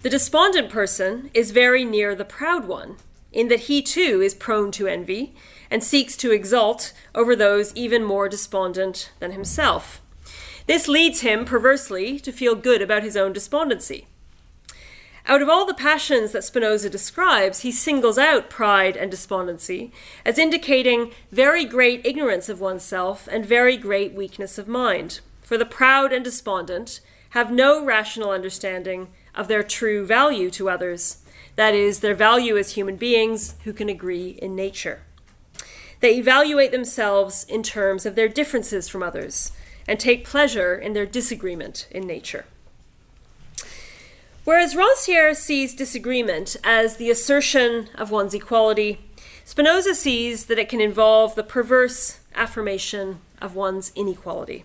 The 0.00 0.10
despondent 0.10 0.70
person 0.70 1.30
is 1.34 1.50
very 1.50 1.84
near 1.84 2.14
the 2.14 2.24
proud 2.24 2.66
one, 2.66 2.96
in 3.32 3.48
that 3.48 3.60
he 3.60 3.82
too 3.82 4.20
is 4.20 4.34
prone 4.34 4.72
to 4.72 4.86
envy 4.86 5.34
and 5.70 5.84
seeks 5.84 6.16
to 6.18 6.32
exult 6.32 6.92
over 7.14 7.36
those 7.36 7.74
even 7.74 8.02
more 8.02 8.28
despondent 8.28 9.12
than 9.20 9.32
himself. 9.32 10.00
This 10.66 10.88
leads 10.88 11.20
him, 11.20 11.44
perversely, 11.44 12.18
to 12.20 12.32
feel 12.32 12.54
good 12.54 12.82
about 12.82 13.02
his 13.02 13.16
own 13.16 13.32
despondency. 13.32 14.06
Out 15.26 15.40
of 15.40 15.48
all 15.48 15.64
the 15.64 15.74
passions 15.74 16.32
that 16.32 16.42
Spinoza 16.42 16.90
describes, 16.90 17.60
he 17.60 17.70
singles 17.70 18.18
out 18.18 18.50
pride 18.50 18.96
and 18.96 19.10
despondency 19.10 19.92
as 20.24 20.36
indicating 20.38 21.12
very 21.30 21.64
great 21.64 22.04
ignorance 22.04 22.48
of 22.48 22.60
oneself 22.60 23.28
and 23.30 23.46
very 23.46 23.76
great 23.76 24.14
weakness 24.14 24.58
of 24.58 24.66
mind. 24.66 25.20
for 25.42 25.58
the 25.58 25.66
proud 25.66 26.14
and 26.14 26.24
despondent 26.24 27.00
have 27.30 27.52
no 27.52 27.84
rational 27.84 28.30
understanding 28.30 29.08
of 29.34 29.48
their 29.48 29.62
true 29.62 30.06
value 30.06 30.50
to 30.50 30.70
others, 30.70 31.18
that 31.56 31.74
is, 31.74 32.00
their 32.00 32.14
value 32.14 32.56
as 32.56 32.72
human 32.72 32.96
beings 32.96 33.54
who 33.64 33.72
can 33.74 33.90
agree 33.90 34.38
in 34.40 34.56
nature. 34.56 35.02
They 36.00 36.16
evaluate 36.16 36.72
themselves 36.72 37.44
in 37.44 37.62
terms 37.62 38.06
of 38.06 38.14
their 38.14 38.28
differences 38.28 38.88
from 38.88 39.02
others 39.02 39.52
and 39.86 40.00
take 40.00 40.24
pleasure 40.24 40.74
in 40.74 40.94
their 40.94 41.04
disagreement 41.04 41.86
in 41.90 42.06
nature. 42.06 42.46
Whereas 44.44 44.74
Rancière 44.74 45.36
sees 45.36 45.74
disagreement 45.74 46.56
as 46.64 46.96
the 46.96 47.10
assertion 47.10 47.88
of 47.94 48.10
one's 48.10 48.34
equality, 48.34 48.98
Spinoza 49.44 49.94
sees 49.94 50.46
that 50.46 50.58
it 50.58 50.68
can 50.68 50.80
involve 50.80 51.36
the 51.36 51.44
perverse 51.44 52.18
affirmation 52.34 53.20
of 53.40 53.54
one's 53.54 53.92
inequality. 53.94 54.64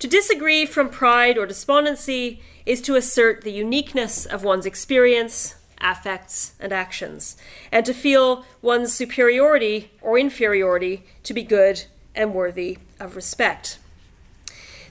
To 0.00 0.06
disagree 0.06 0.66
from 0.66 0.90
pride 0.90 1.38
or 1.38 1.46
despondency 1.46 2.42
is 2.66 2.82
to 2.82 2.96
assert 2.96 3.42
the 3.42 3.52
uniqueness 3.52 4.26
of 4.26 4.44
one's 4.44 4.66
experience, 4.66 5.54
affects, 5.80 6.52
and 6.60 6.70
actions, 6.70 7.36
and 7.72 7.86
to 7.86 7.94
feel 7.94 8.44
one's 8.60 8.92
superiority 8.92 9.90
or 10.02 10.18
inferiority 10.18 11.04
to 11.22 11.32
be 11.32 11.42
good 11.42 11.84
and 12.14 12.34
worthy 12.34 12.76
of 13.00 13.16
respect. 13.16 13.78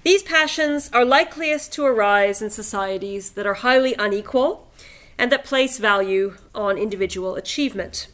These 0.06 0.22
passions 0.22 0.92
are 0.94 1.04
likeliest 1.04 1.74
to 1.74 1.84
arise 1.84 2.40
in 2.40 2.52
societies 2.52 3.32
that 3.32 3.48
are 3.48 3.56
highly 3.56 3.96
unequal 3.98 4.72
and 5.18 5.32
that 5.32 5.44
place 5.44 5.80
value 5.80 6.36
on 6.54 6.78
individual 6.78 7.34
achievement. 7.36 8.08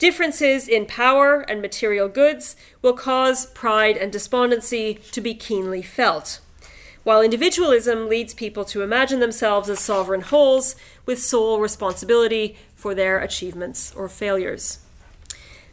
Differences 0.00 0.66
in 0.66 0.84
power 0.84 1.42
and 1.42 1.62
material 1.62 2.08
goods 2.08 2.56
will 2.82 2.94
cause 2.94 3.46
pride 3.46 3.96
and 3.96 4.10
despondency 4.10 4.94
to 5.12 5.20
be 5.20 5.32
keenly 5.32 5.80
felt, 5.80 6.40
while 7.04 7.22
individualism 7.22 8.08
leads 8.08 8.34
people 8.34 8.64
to 8.64 8.82
imagine 8.82 9.20
themselves 9.20 9.70
as 9.70 9.78
sovereign 9.78 10.22
wholes 10.22 10.74
with 11.06 11.22
sole 11.22 11.60
responsibility 11.60 12.56
for 12.74 12.96
their 12.96 13.20
achievements 13.20 13.94
or 13.94 14.08
failures. 14.08 14.80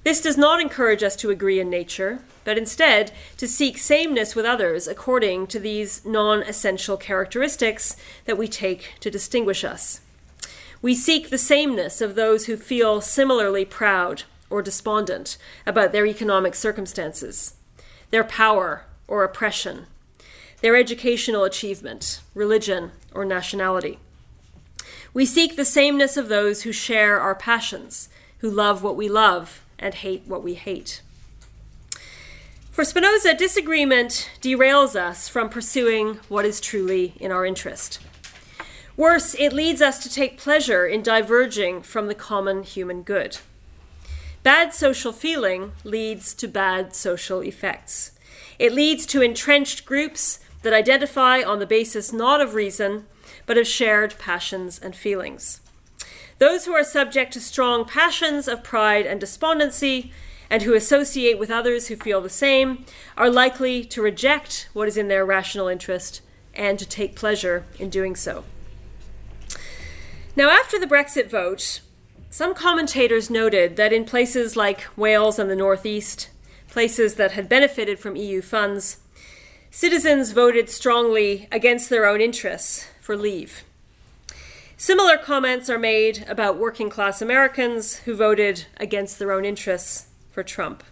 This 0.04 0.20
does 0.20 0.38
not 0.38 0.60
encourage 0.60 1.02
us 1.02 1.16
to 1.18 1.30
agree 1.30 1.62
in 1.62 1.70
nature, 1.70 2.20
but 2.44 2.58
instead 2.58 3.14
to 3.38 3.48
seek 3.48 3.78
sameness 3.78 4.36
with 4.36 4.46
others 4.46 4.86
according 4.86 5.48
to 5.48 5.60
these 5.60 6.06
non 6.06 6.44
essential 6.44 6.98
characteristics 6.98 7.96
that 8.26 8.38
we 8.38 8.50
take 8.50 8.96
to 9.00 9.10
distinguish 9.10 9.64
us. 9.64 10.02
We 10.82 10.94
seek 10.94 11.30
the 11.30 11.38
sameness 11.38 12.02
of 12.02 12.16
those 12.16 12.48
who 12.48 12.58
feel 12.58 13.00
similarly 13.00 13.64
proud 13.64 14.24
or 14.50 14.62
despondent 14.62 15.38
about 15.66 15.94
their 15.94 16.06
economic 16.06 16.54
circumstances, 16.54 17.54
their 18.12 18.26
power 18.26 18.84
or 19.08 19.24
oppression, 19.24 19.86
their 20.60 20.76
educational 20.76 21.46
achievement, 21.46 22.20
religion, 22.36 22.92
or 23.14 23.24
nationality. 23.24 24.00
We 25.14 25.26
seek 25.26 25.56
the 25.56 25.64
sameness 25.64 26.18
of 26.18 26.28
those 26.28 26.64
who 26.64 26.74
share 26.74 27.22
our 27.22 27.36
passions, 27.36 28.10
who 28.40 28.50
love 28.50 28.84
what 28.84 28.98
we 28.98 29.08
love 29.08 29.63
and 29.84 29.94
hate 29.94 30.24
what 30.26 30.42
we 30.42 30.56
hate. 30.56 31.02
For 32.72 32.84
Spinoza, 32.84 33.36
disagreement 33.36 34.32
derails 34.42 34.96
us 34.96 35.30
from 35.30 35.50
pursuing 35.50 36.16
what 36.28 36.46
is 36.46 36.60
truly 36.60 37.14
in 37.20 37.32
our 37.32 37.46
interest. 37.46 38.00
Worse, 38.98 39.36
it 39.36 39.54
leads 39.54 39.82
us 39.82 40.02
to 40.02 40.10
take 40.10 40.40
pleasure 40.40 40.88
in 40.88 41.04
diverging 41.04 41.84
from 41.84 42.08
the 42.08 42.16
common 42.16 42.64
human 42.64 43.04
good. 43.04 43.38
Bad 44.42 44.74
social 44.74 45.12
feeling 45.12 45.74
leads 45.84 46.34
to 46.36 46.48
bad 46.48 46.96
social 46.96 47.42
effects. 47.42 48.12
It 48.58 48.74
leads 48.74 49.06
to 49.08 49.22
entrenched 49.22 49.86
groups 49.86 50.40
that 50.64 50.74
identify 50.74 51.42
on 51.42 51.60
the 51.60 51.66
basis 51.66 52.12
not 52.12 52.42
of 52.42 52.56
reason, 52.56 53.06
but 53.46 53.58
of 53.58 53.68
shared 53.68 54.16
passions 54.18 54.80
and 54.80 54.96
feelings. 54.96 55.60
Those 56.44 56.66
who 56.66 56.74
are 56.74 56.84
subject 56.84 57.32
to 57.34 57.40
strong 57.40 57.86
passions 57.86 58.50
of 58.50 58.66
pride 58.66 59.06
and 59.06 59.18
despondency, 59.18 60.12
and 60.50 60.62
who 60.64 60.74
associate 60.74 61.40
with 61.40 61.50
others 61.50 61.88
who 61.88 61.96
feel 61.96 62.20
the 62.20 62.30
same, 62.30 62.84
are 63.16 63.30
likely 63.30 63.86
to 63.86 64.02
reject 64.02 64.68
what 64.74 64.90
is 64.90 64.98
in 64.98 65.08
their 65.08 65.26
rational 65.26 65.70
interest 65.70 66.22
and 66.54 66.78
to 66.80 66.86
take 66.86 67.16
pleasure 67.16 67.64
in 67.80 67.90
doing 67.90 68.14
so. 68.14 68.44
Now, 70.36 70.50
after 70.50 70.78
the 70.78 70.86
Brexit 70.86 71.30
vote, 71.30 71.80
some 72.30 72.54
commentators 72.54 73.30
noted 73.30 73.78
that 73.78 73.94
in 73.94 74.04
places 74.04 74.58
like 74.58 74.86
Wales 74.98 75.40
and 75.40 75.50
the 75.50 75.56
Northeast, 75.56 76.30
places 76.68 77.16
that 77.16 77.32
had 77.32 77.48
benefited 77.48 78.00
from 78.00 78.18
EU 78.18 78.42
funds, 78.42 78.98
citizens 79.72 80.34
voted 80.34 80.70
strongly 80.70 81.48
against 81.54 81.90
their 81.90 82.06
own 82.06 82.20
interests 82.20 82.90
for 83.00 83.16
leave. 83.16 83.64
Similar 84.84 85.16
comments 85.18 85.70
are 85.70 85.80
made 85.80 86.26
about 86.28 86.58
working 86.58 86.90
class 86.90 87.22
Americans 87.22 88.00
who 88.00 88.14
voted 88.14 88.66
against 88.76 89.18
their 89.18 89.32
own 89.32 89.46
interests 89.46 90.08
for 90.30 90.44
Trump. 90.44 90.84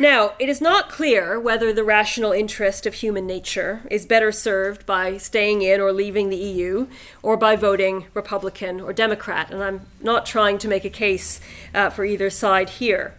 Now, 0.00 0.32
it 0.38 0.48
is 0.48 0.62
not 0.62 0.88
clear 0.88 1.38
whether 1.38 1.70
the 1.70 1.84
rational 1.84 2.32
interest 2.32 2.86
of 2.86 2.94
human 2.94 3.26
nature 3.26 3.82
is 3.90 4.06
better 4.06 4.32
served 4.32 4.86
by 4.86 5.18
staying 5.18 5.60
in 5.60 5.82
or 5.82 5.92
leaving 5.92 6.30
the 6.30 6.38
EU 6.38 6.86
or 7.22 7.36
by 7.36 7.56
voting 7.56 8.06
Republican 8.14 8.80
or 8.80 8.94
Democrat, 8.94 9.50
and 9.50 9.62
I'm 9.62 9.82
not 10.00 10.24
trying 10.24 10.56
to 10.56 10.66
make 10.66 10.86
a 10.86 10.88
case 10.88 11.42
uh, 11.74 11.90
for 11.90 12.06
either 12.06 12.30
side 12.30 12.70
here. 12.70 13.12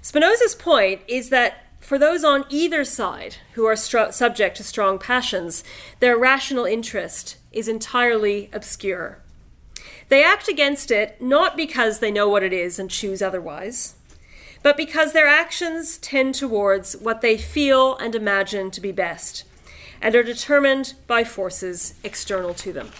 Spinoza's 0.00 0.54
point 0.54 1.02
is 1.06 1.28
that 1.28 1.65
for 1.86 2.00
those 2.00 2.24
on 2.24 2.44
either 2.48 2.84
side 2.84 3.36
who 3.52 3.64
are 3.64 3.76
stru- 3.76 4.12
subject 4.12 4.56
to 4.56 4.64
strong 4.64 4.98
passions, 4.98 5.62
their 6.00 6.18
rational 6.18 6.64
interest 6.64 7.36
is 7.52 7.68
entirely 7.68 8.50
obscure. 8.52 9.18
They 10.08 10.24
act 10.24 10.48
against 10.48 10.90
it 10.90 11.22
not 11.22 11.56
because 11.56 12.00
they 12.00 12.10
know 12.10 12.28
what 12.28 12.42
it 12.42 12.52
is 12.52 12.80
and 12.80 12.90
choose 12.90 13.22
otherwise, 13.22 13.94
but 14.64 14.76
because 14.76 15.12
their 15.12 15.28
actions 15.28 15.96
tend 15.98 16.34
towards 16.34 16.96
what 16.96 17.20
they 17.20 17.38
feel 17.38 17.96
and 17.98 18.16
imagine 18.16 18.72
to 18.72 18.80
be 18.80 18.90
best, 18.90 19.44
and 20.02 20.16
are 20.16 20.24
determined 20.24 20.94
by 21.06 21.22
forces 21.22 21.94
external 22.02 22.52
to 22.54 22.72
them. 22.72 22.90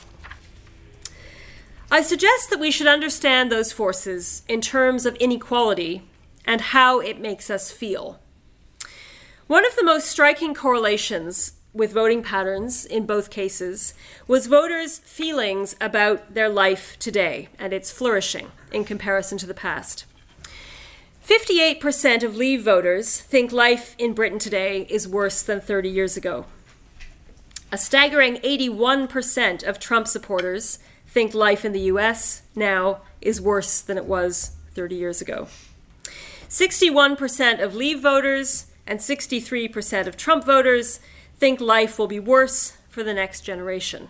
I 1.90 2.02
suggest 2.02 2.50
that 2.50 2.60
we 2.60 2.70
should 2.70 2.86
understand 2.86 3.50
those 3.50 3.72
forces 3.72 4.44
in 4.46 4.60
terms 4.60 5.06
of 5.06 5.16
inequality 5.16 6.02
and 6.44 6.60
how 6.60 7.00
it 7.00 7.18
makes 7.18 7.50
us 7.50 7.72
feel. 7.72 8.20
One 9.46 9.64
of 9.64 9.76
the 9.76 9.84
most 9.84 10.08
striking 10.08 10.54
correlations 10.54 11.52
with 11.72 11.92
voting 11.92 12.20
patterns 12.20 12.84
in 12.84 13.06
both 13.06 13.30
cases 13.30 13.94
was 14.26 14.48
voters' 14.48 14.98
feelings 14.98 15.76
about 15.80 16.34
their 16.34 16.48
life 16.48 16.98
today 16.98 17.48
and 17.56 17.72
its 17.72 17.92
flourishing 17.92 18.50
in 18.72 18.82
comparison 18.82 19.38
to 19.38 19.46
the 19.46 19.54
past. 19.54 20.04
58% 21.24 22.24
of 22.24 22.34
Leave 22.36 22.64
voters 22.64 23.20
think 23.20 23.52
life 23.52 23.94
in 23.98 24.14
Britain 24.14 24.40
today 24.40 24.82
is 24.90 25.06
worse 25.06 25.42
than 25.42 25.60
30 25.60 25.90
years 25.90 26.16
ago. 26.16 26.46
A 27.70 27.78
staggering 27.78 28.38
81% 28.38 29.62
of 29.62 29.78
Trump 29.78 30.08
supporters 30.08 30.80
think 31.06 31.34
life 31.34 31.64
in 31.64 31.70
the 31.70 31.86
US 31.92 32.42
now 32.56 33.02
is 33.20 33.40
worse 33.40 33.80
than 33.80 33.96
it 33.96 34.06
was 34.06 34.56
30 34.74 34.96
years 34.96 35.20
ago. 35.20 35.46
61% 36.48 37.62
of 37.62 37.76
Leave 37.76 38.00
voters 38.00 38.66
and 38.86 39.00
63% 39.00 40.06
of 40.06 40.16
Trump 40.16 40.44
voters 40.44 41.00
think 41.36 41.60
life 41.60 41.98
will 41.98 42.06
be 42.06 42.20
worse 42.20 42.76
for 42.88 43.02
the 43.02 43.14
next 43.14 43.42
generation. 43.42 44.08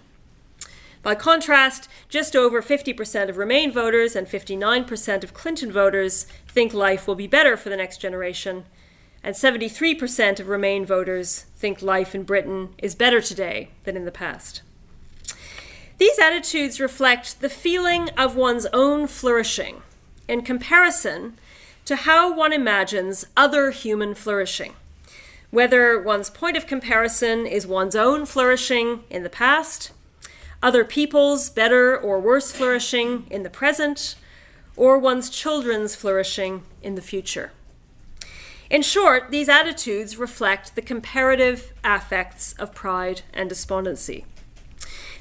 By 1.02 1.14
contrast, 1.14 1.88
just 2.08 2.34
over 2.34 2.60
50% 2.60 3.28
of 3.28 3.36
Remain 3.36 3.70
voters 3.70 4.16
and 4.16 4.26
59% 4.26 5.22
of 5.22 5.34
Clinton 5.34 5.70
voters 5.70 6.26
think 6.48 6.74
life 6.74 7.06
will 7.06 7.14
be 7.14 7.28
better 7.28 7.56
for 7.56 7.68
the 7.68 7.76
next 7.76 7.98
generation, 7.98 8.64
and 9.22 9.34
73% 9.34 10.40
of 10.40 10.48
Remain 10.48 10.84
voters 10.84 11.46
think 11.56 11.80
life 11.80 12.14
in 12.14 12.24
Britain 12.24 12.74
is 12.78 12.94
better 12.94 13.20
today 13.20 13.70
than 13.84 13.96
in 13.96 14.04
the 14.04 14.10
past. 14.12 14.62
These 15.98 16.18
attitudes 16.18 16.80
reflect 16.80 17.40
the 17.40 17.48
feeling 17.48 18.10
of 18.10 18.36
one's 18.36 18.66
own 18.72 19.06
flourishing 19.06 19.82
in 20.28 20.42
comparison 20.42 21.38
to 21.86 21.96
how 21.96 22.34
one 22.34 22.52
imagines 22.52 23.24
other 23.36 23.70
human 23.70 24.14
flourishing, 24.14 24.74
whether 25.50 26.00
one's 26.00 26.28
point 26.28 26.56
of 26.56 26.66
comparison 26.66 27.46
is 27.46 27.66
one's 27.66 27.96
own 27.96 28.26
flourishing 28.26 29.04
in 29.08 29.22
the 29.22 29.30
past, 29.30 29.92
other 30.62 30.84
people's 30.84 31.48
better 31.48 31.96
or 31.96 32.20
worse 32.20 32.50
flourishing 32.50 33.24
in 33.30 33.44
the 33.44 33.50
present, 33.50 34.16
or 34.74 34.98
one's 34.98 35.30
children's 35.30 35.94
flourishing 35.94 36.64
in 36.82 36.96
the 36.96 37.02
future. 37.02 37.52
In 38.68 38.82
short, 38.82 39.30
these 39.30 39.48
attitudes 39.48 40.16
reflect 40.16 40.74
the 40.74 40.82
comparative 40.82 41.72
affects 41.84 42.52
of 42.54 42.74
pride 42.74 43.22
and 43.32 43.48
despondency. 43.48 44.26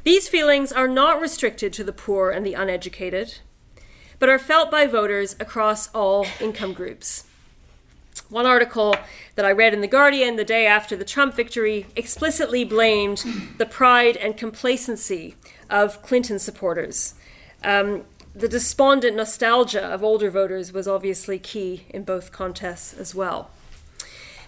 These 0.04 0.30
feelings 0.30 0.72
are 0.72 0.88
not 0.88 1.22
restricted 1.22 1.74
to 1.74 1.84
the 1.84 1.94
poor 1.94 2.32
and 2.32 2.44
the 2.44 2.56
uneducated, 2.56 3.40
but 4.20 4.30
are 4.30 4.40
felt 4.40 4.72
by 4.72 4.86
voters 4.88 5.36
across 5.40 5.94
all 5.94 6.26
income 6.40 6.74
groups. 6.74 7.26
One 8.30 8.46
article 8.46 8.96
that 9.36 9.46
I 9.46 9.52
read 9.52 9.74
in 9.74 9.82
The 9.82 9.88
Guardian 9.88 10.36
the 10.36 10.44
day 10.44 10.66
after 10.66 10.96
the 10.96 11.06
Trump 11.06 11.36
victory 11.36 11.86
explicitly 11.96 12.64
blamed 12.64 13.24
the 13.58 13.66
pride 13.66 14.18
and 14.18 14.36
complacency 14.36 15.36
of 15.70 16.02
Clinton 16.02 16.40
supporters. 16.40 17.14
Um, 17.64 18.04
the 18.34 18.50
despondent 18.50 19.16
nostalgia 19.16 19.82
of 19.82 20.04
older 20.04 20.30
voters 20.30 20.74
was 20.74 20.88
obviously 20.88 21.40
key 21.40 21.86
in 21.90 22.04
both 22.04 22.32
contests 22.32 22.94
as 22.94 23.16
well. 23.16 23.50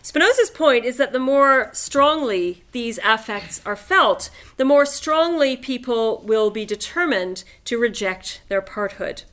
Spinoza's 0.01 0.49
point 0.49 0.85
is 0.85 0.97
that 0.97 1.11
the 1.11 1.19
more 1.19 1.69
strongly 1.73 2.63
these 2.71 2.99
affects 3.03 3.61
are 3.65 3.75
felt, 3.75 4.29
the 4.55 4.65
more 4.65 4.85
strongly 4.85 5.57
people 5.57 6.21
will 6.25 6.49
be 6.49 6.65
determined 6.65 7.43
to 7.65 7.77
reject 7.77 8.41
their 8.47 8.61
parthood. 8.61 9.23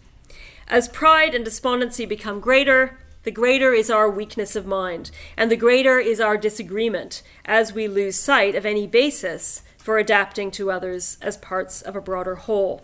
As 0.68 0.88
pride 0.88 1.34
and 1.34 1.44
despondency 1.44 2.06
become 2.06 2.40
greater, 2.40 2.98
the 3.24 3.30
greater 3.30 3.72
is 3.72 3.90
our 3.90 4.10
weakness 4.10 4.56
of 4.56 4.66
mind, 4.66 5.10
and 5.36 5.50
the 5.50 5.56
greater 5.56 5.98
is 5.98 6.20
our 6.20 6.36
disagreement 6.36 7.22
as 7.44 7.72
we 7.72 7.88
lose 7.88 8.16
sight 8.16 8.54
of 8.54 8.66
any 8.66 8.86
basis 8.86 9.62
for 9.78 9.98
adapting 9.98 10.50
to 10.50 10.70
others 10.70 11.18
as 11.20 11.36
parts 11.36 11.82
of 11.82 11.96
a 11.96 12.00
broader 12.00 12.36
whole. 12.36 12.82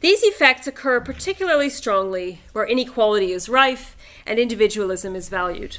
These 0.00 0.22
effects 0.22 0.66
occur 0.66 1.00
particularly 1.00 1.70
strongly 1.70 2.40
where 2.52 2.66
inequality 2.66 3.32
is 3.32 3.48
rife 3.48 3.96
and 4.26 4.38
individualism 4.38 5.14
is 5.14 5.28
valued. 5.28 5.78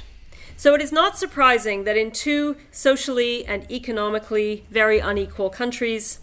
So 0.56 0.72
it 0.74 0.80
is 0.80 0.92
not 0.92 1.18
surprising 1.18 1.84
that 1.84 1.96
in 1.96 2.10
two 2.10 2.56
socially 2.70 3.44
and 3.44 3.70
economically 3.70 4.64
very 4.70 4.98
unequal 4.98 5.50
countries, 5.50 6.20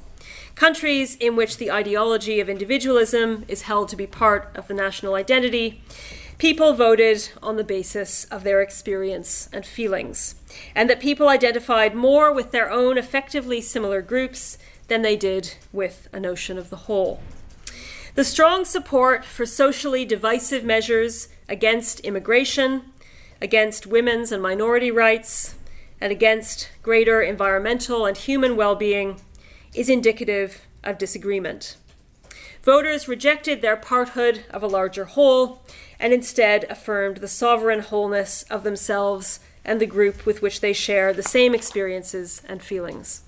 countries 0.62 1.16
in 1.16 1.36
which 1.36 1.57
the 1.57 1.72
ideology 1.72 2.39
of 2.39 2.47
individualism 2.47 3.43
is 3.47 3.64
held 3.64 3.89
to 3.89 3.95
be 3.95 4.05
part 4.05 4.55
of 4.55 4.68
the 4.68 4.76
national 4.76 5.16
identity, 5.16 5.82
people 6.38 6.76
voted 6.76 7.32
on 7.41 7.55
the 7.55 7.64
basis 7.64 8.26
of 8.26 8.43
their 8.43 8.62
experience 8.62 9.49
and 9.51 9.66
feelings, 9.66 10.36
and 10.76 10.88
that 10.88 10.99
people 10.99 11.28
identified 11.28 11.95
more 11.95 12.32
with 12.32 12.51
their 12.51 12.70
own 12.70 12.95
affectively 12.95 13.59
similar 13.59 14.03
groups 14.03 14.59
than 14.88 15.01
they 15.01 15.16
did 15.16 15.55
with 15.74 16.07
a 16.14 16.20
notion 16.20 16.59
of 16.59 16.70
the 16.70 16.84
whole. 16.86 17.20
The 18.14 18.24
strong 18.24 18.64
support 18.64 19.26
for 19.26 19.47
socially 19.47 20.05
divisive 20.05 20.64
measures 20.64 21.30
against 21.49 22.01
immigration, 22.01 22.84
against 23.41 23.88
women's 23.88 24.32
and 24.32 24.43
minority 24.43 24.91
rights, 24.91 25.55
and 25.99 26.12
against 26.12 26.70
greater 26.84 27.20
environmental 27.20 28.05
and 28.05 28.16
human 28.16 28.55
well 28.55 28.76
being 28.76 29.20
is 29.74 29.89
indicative 29.89 30.67
of 30.84 30.97
disagreement. 30.97 31.76
Voters 32.63 33.07
rejected 33.07 33.61
their 33.61 33.78
parthood 33.78 34.47
of 34.49 34.61
a 34.61 34.67
larger 34.67 35.05
whole 35.05 35.63
and 35.99 36.13
instead 36.13 36.65
affirmed 36.69 37.17
the 37.17 37.28
sovereign 37.28 37.80
wholeness 37.80 38.43
of 38.49 38.63
themselves 38.63 39.39
and 39.65 39.80
the 39.80 39.86
group 39.86 40.26
with 40.26 40.41
which 40.41 40.61
they 40.61 40.74
share 40.74 41.13
the 41.13 41.24
same 41.24 41.55
experiences 41.55 42.41
and 42.47 42.61
feelings. 42.61 43.22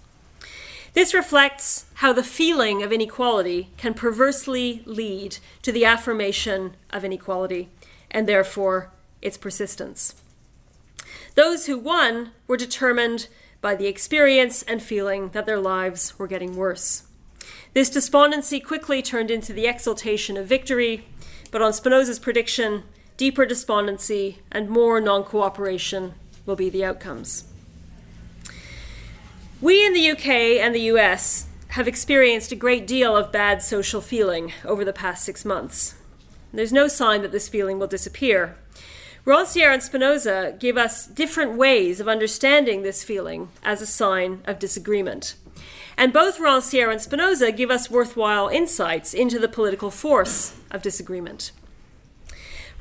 This 0.94 1.14
reflects 1.14 1.86
how 1.96 2.14
the 2.14 2.24
feeling 2.24 2.84
of 2.84 2.92
inequality 2.92 3.70
can 3.78 3.96
perversely 3.96 4.84
lead 4.86 5.38
to 5.64 5.72
the 5.72 5.86
affirmation 5.86 6.76
of 6.92 7.04
inequality 7.04 7.70
and 8.12 8.28
therefore 8.28 8.92
its 9.22 9.38
persistence. 9.38 10.14
Those 11.34 11.66
who 11.66 11.80
won 11.80 12.32
were 12.46 12.58
determined 12.58 13.28
by 13.64 13.74
the 13.74 13.88
experience 13.88 14.62
and 14.64 14.84
feeling 14.84 15.30
that 15.30 15.46
their 15.46 15.58
lives 15.58 16.20
were 16.20 16.28
getting 16.28 16.58
worse. 16.58 17.04
This 17.74 17.90
despondency 17.90 18.60
quickly 18.60 19.02
turned 19.02 19.32
into 19.32 19.54
the 19.54 19.66
exultation 19.66 20.36
of 20.36 20.46
victory, 20.46 21.08
but 21.50 21.62
on 21.62 21.72
Spinoza's 21.72 22.20
prediction, 22.20 22.84
deeper 23.16 23.46
despondency 23.46 24.40
and 24.52 24.70
more 24.70 25.00
non 25.00 25.24
cooperation 25.24 26.14
will 26.46 26.58
be 26.58 26.70
the 26.70 26.84
outcomes. 26.84 27.46
We 29.62 29.86
in 29.86 29.94
the 29.94 30.12
UK 30.12 30.28
and 30.60 30.76
the 30.76 30.92
US 30.92 31.48
have 31.70 31.88
experienced 31.88 32.52
a 32.52 32.58
great 32.58 32.86
deal 32.86 33.16
of 33.16 33.32
bad 33.32 33.64
social 33.64 34.02
feeling 34.02 34.52
over 34.66 34.84
the 34.84 34.92
past 34.92 35.24
six 35.24 35.46
months. 35.46 35.96
There's 36.52 36.74
no 36.74 36.90
sign 36.90 37.22
that 37.22 37.32
this 37.32 37.48
feeling 37.48 37.80
will 37.80 37.88
disappear. 37.88 38.58
Rancière 39.26 39.74
and 39.74 39.82
Spinoza 39.82 40.54
give 40.60 40.78
us 40.78 41.08
different 41.08 41.54
ways 41.54 42.02
of 42.02 42.10
understanding 42.10 42.82
this 42.82 43.06
feeling 43.06 43.50
as 43.64 43.82
a 43.82 43.86
sign 43.86 44.42
of 44.44 44.60
disagreement. 44.60 45.36
And 45.98 46.12
both 46.12 46.40
Rancière 46.40 46.92
and 46.92 47.02
Spinoza 47.02 47.54
give 47.54 47.72
us 47.72 47.90
worthwhile 47.90 48.50
insights 48.50 49.14
into 49.14 49.40
the 49.40 49.48
political 49.48 49.92
force 49.92 50.58
of 50.72 50.82
disagreement. 50.82 51.54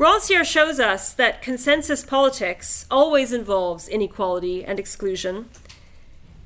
Rancière 0.01 0.45
shows 0.45 0.81
us 0.81 1.13
that 1.13 1.43
consensus 1.43 2.03
politics 2.05 2.87
always 2.91 3.33
involves 3.33 3.87
inequality 3.87 4.65
and 4.65 4.81
exclusion, 4.81 5.49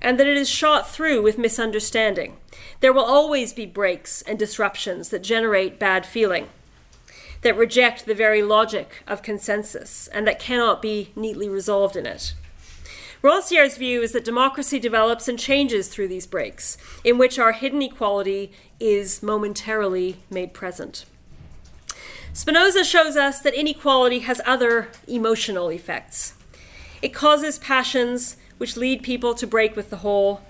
and 0.02 0.20
that 0.20 0.26
it 0.26 0.36
is 0.36 0.50
shot 0.50 0.90
through 0.90 1.22
with 1.22 1.38
misunderstanding. 1.38 2.36
There 2.80 2.92
will 2.92 3.04
always 3.04 3.54
be 3.54 3.64
breaks 3.64 4.20
and 4.22 4.38
disruptions 4.38 5.08
that 5.08 5.22
generate 5.22 5.78
bad 5.78 6.04
feeling 6.04 6.48
that 7.46 7.56
reject 7.56 8.06
the 8.06 8.14
very 8.14 8.42
logic 8.42 9.04
of 9.06 9.22
consensus 9.22 10.08
and 10.08 10.26
that 10.26 10.40
cannot 10.40 10.82
be 10.82 11.12
neatly 11.14 11.48
resolved 11.48 11.94
in 11.94 12.04
it. 12.04 12.34
Rancière's 13.22 13.76
view 13.76 14.02
is 14.02 14.10
that 14.10 14.24
democracy 14.24 14.80
develops 14.80 15.28
and 15.28 15.38
changes 15.38 15.86
through 15.86 16.08
these 16.08 16.26
breaks, 16.26 16.76
in 17.04 17.18
which 17.18 17.38
our 17.38 17.52
hidden 17.52 17.80
equality 17.82 18.50
is 18.80 19.22
momentarily 19.22 20.16
made 20.28 20.54
present. 20.54 21.04
Spinoza 22.32 22.82
shows 22.82 23.16
us 23.16 23.40
that 23.42 23.54
inequality 23.54 24.18
has 24.18 24.40
other 24.44 24.88
emotional 25.06 25.68
effects. 25.68 26.34
It 27.00 27.14
causes 27.14 27.60
passions 27.60 28.36
which 28.58 28.76
lead 28.76 29.04
people 29.04 29.34
to 29.34 29.46
break 29.46 29.76
with 29.76 29.90
the 29.90 29.98
whole, 29.98 30.40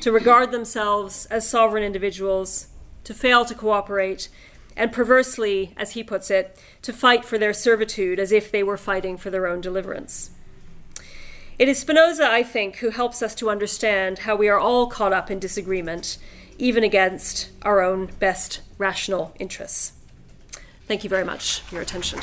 to 0.00 0.10
regard 0.10 0.52
themselves 0.52 1.26
as 1.26 1.46
sovereign 1.46 1.84
individuals, 1.84 2.68
to 3.04 3.12
fail 3.12 3.44
to 3.44 3.54
cooperate, 3.54 4.30
and 4.76 4.92
perversely, 4.92 5.72
as 5.76 5.92
he 5.92 6.04
puts 6.04 6.30
it, 6.30 6.58
to 6.82 6.92
fight 6.92 7.24
for 7.24 7.38
their 7.38 7.52
servitude 7.52 8.18
as 8.18 8.30
if 8.30 8.52
they 8.52 8.62
were 8.62 8.76
fighting 8.76 9.16
for 9.16 9.30
their 9.30 9.46
own 9.46 9.60
deliverance. 9.60 10.30
It 11.58 11.68
is 11.68 11.78
Spinoza, 11.78 12.30
I 12.30 12.42
think, 12.42 12.76
who 12.76 12.90
helps 12.90 13.22
us 13.22 13.34
to 13.36 13.48
understand 13.48 14.20
how 14.20 14.36
we 14.36 14.48
are 14.48 14.58
all 14.58 14.88
caught 14.88 15.14
up 15.14 15.30
in 15.30 15.38
disagreement, 15.38 16.18
even 16.58 16.84
against 16.84 17.48
our 17.62 17.80
own 17.80 18.10
best 18.18 18.60
rational 18.76 19.34
interests. 19.38 19.92
Thank 20.86 21.02
you 21.02 21.10
very 21.10 21.24
much 21.24 21.60
for 21.60 21.76
your 21.76 21.82
attention. 21.82 22.20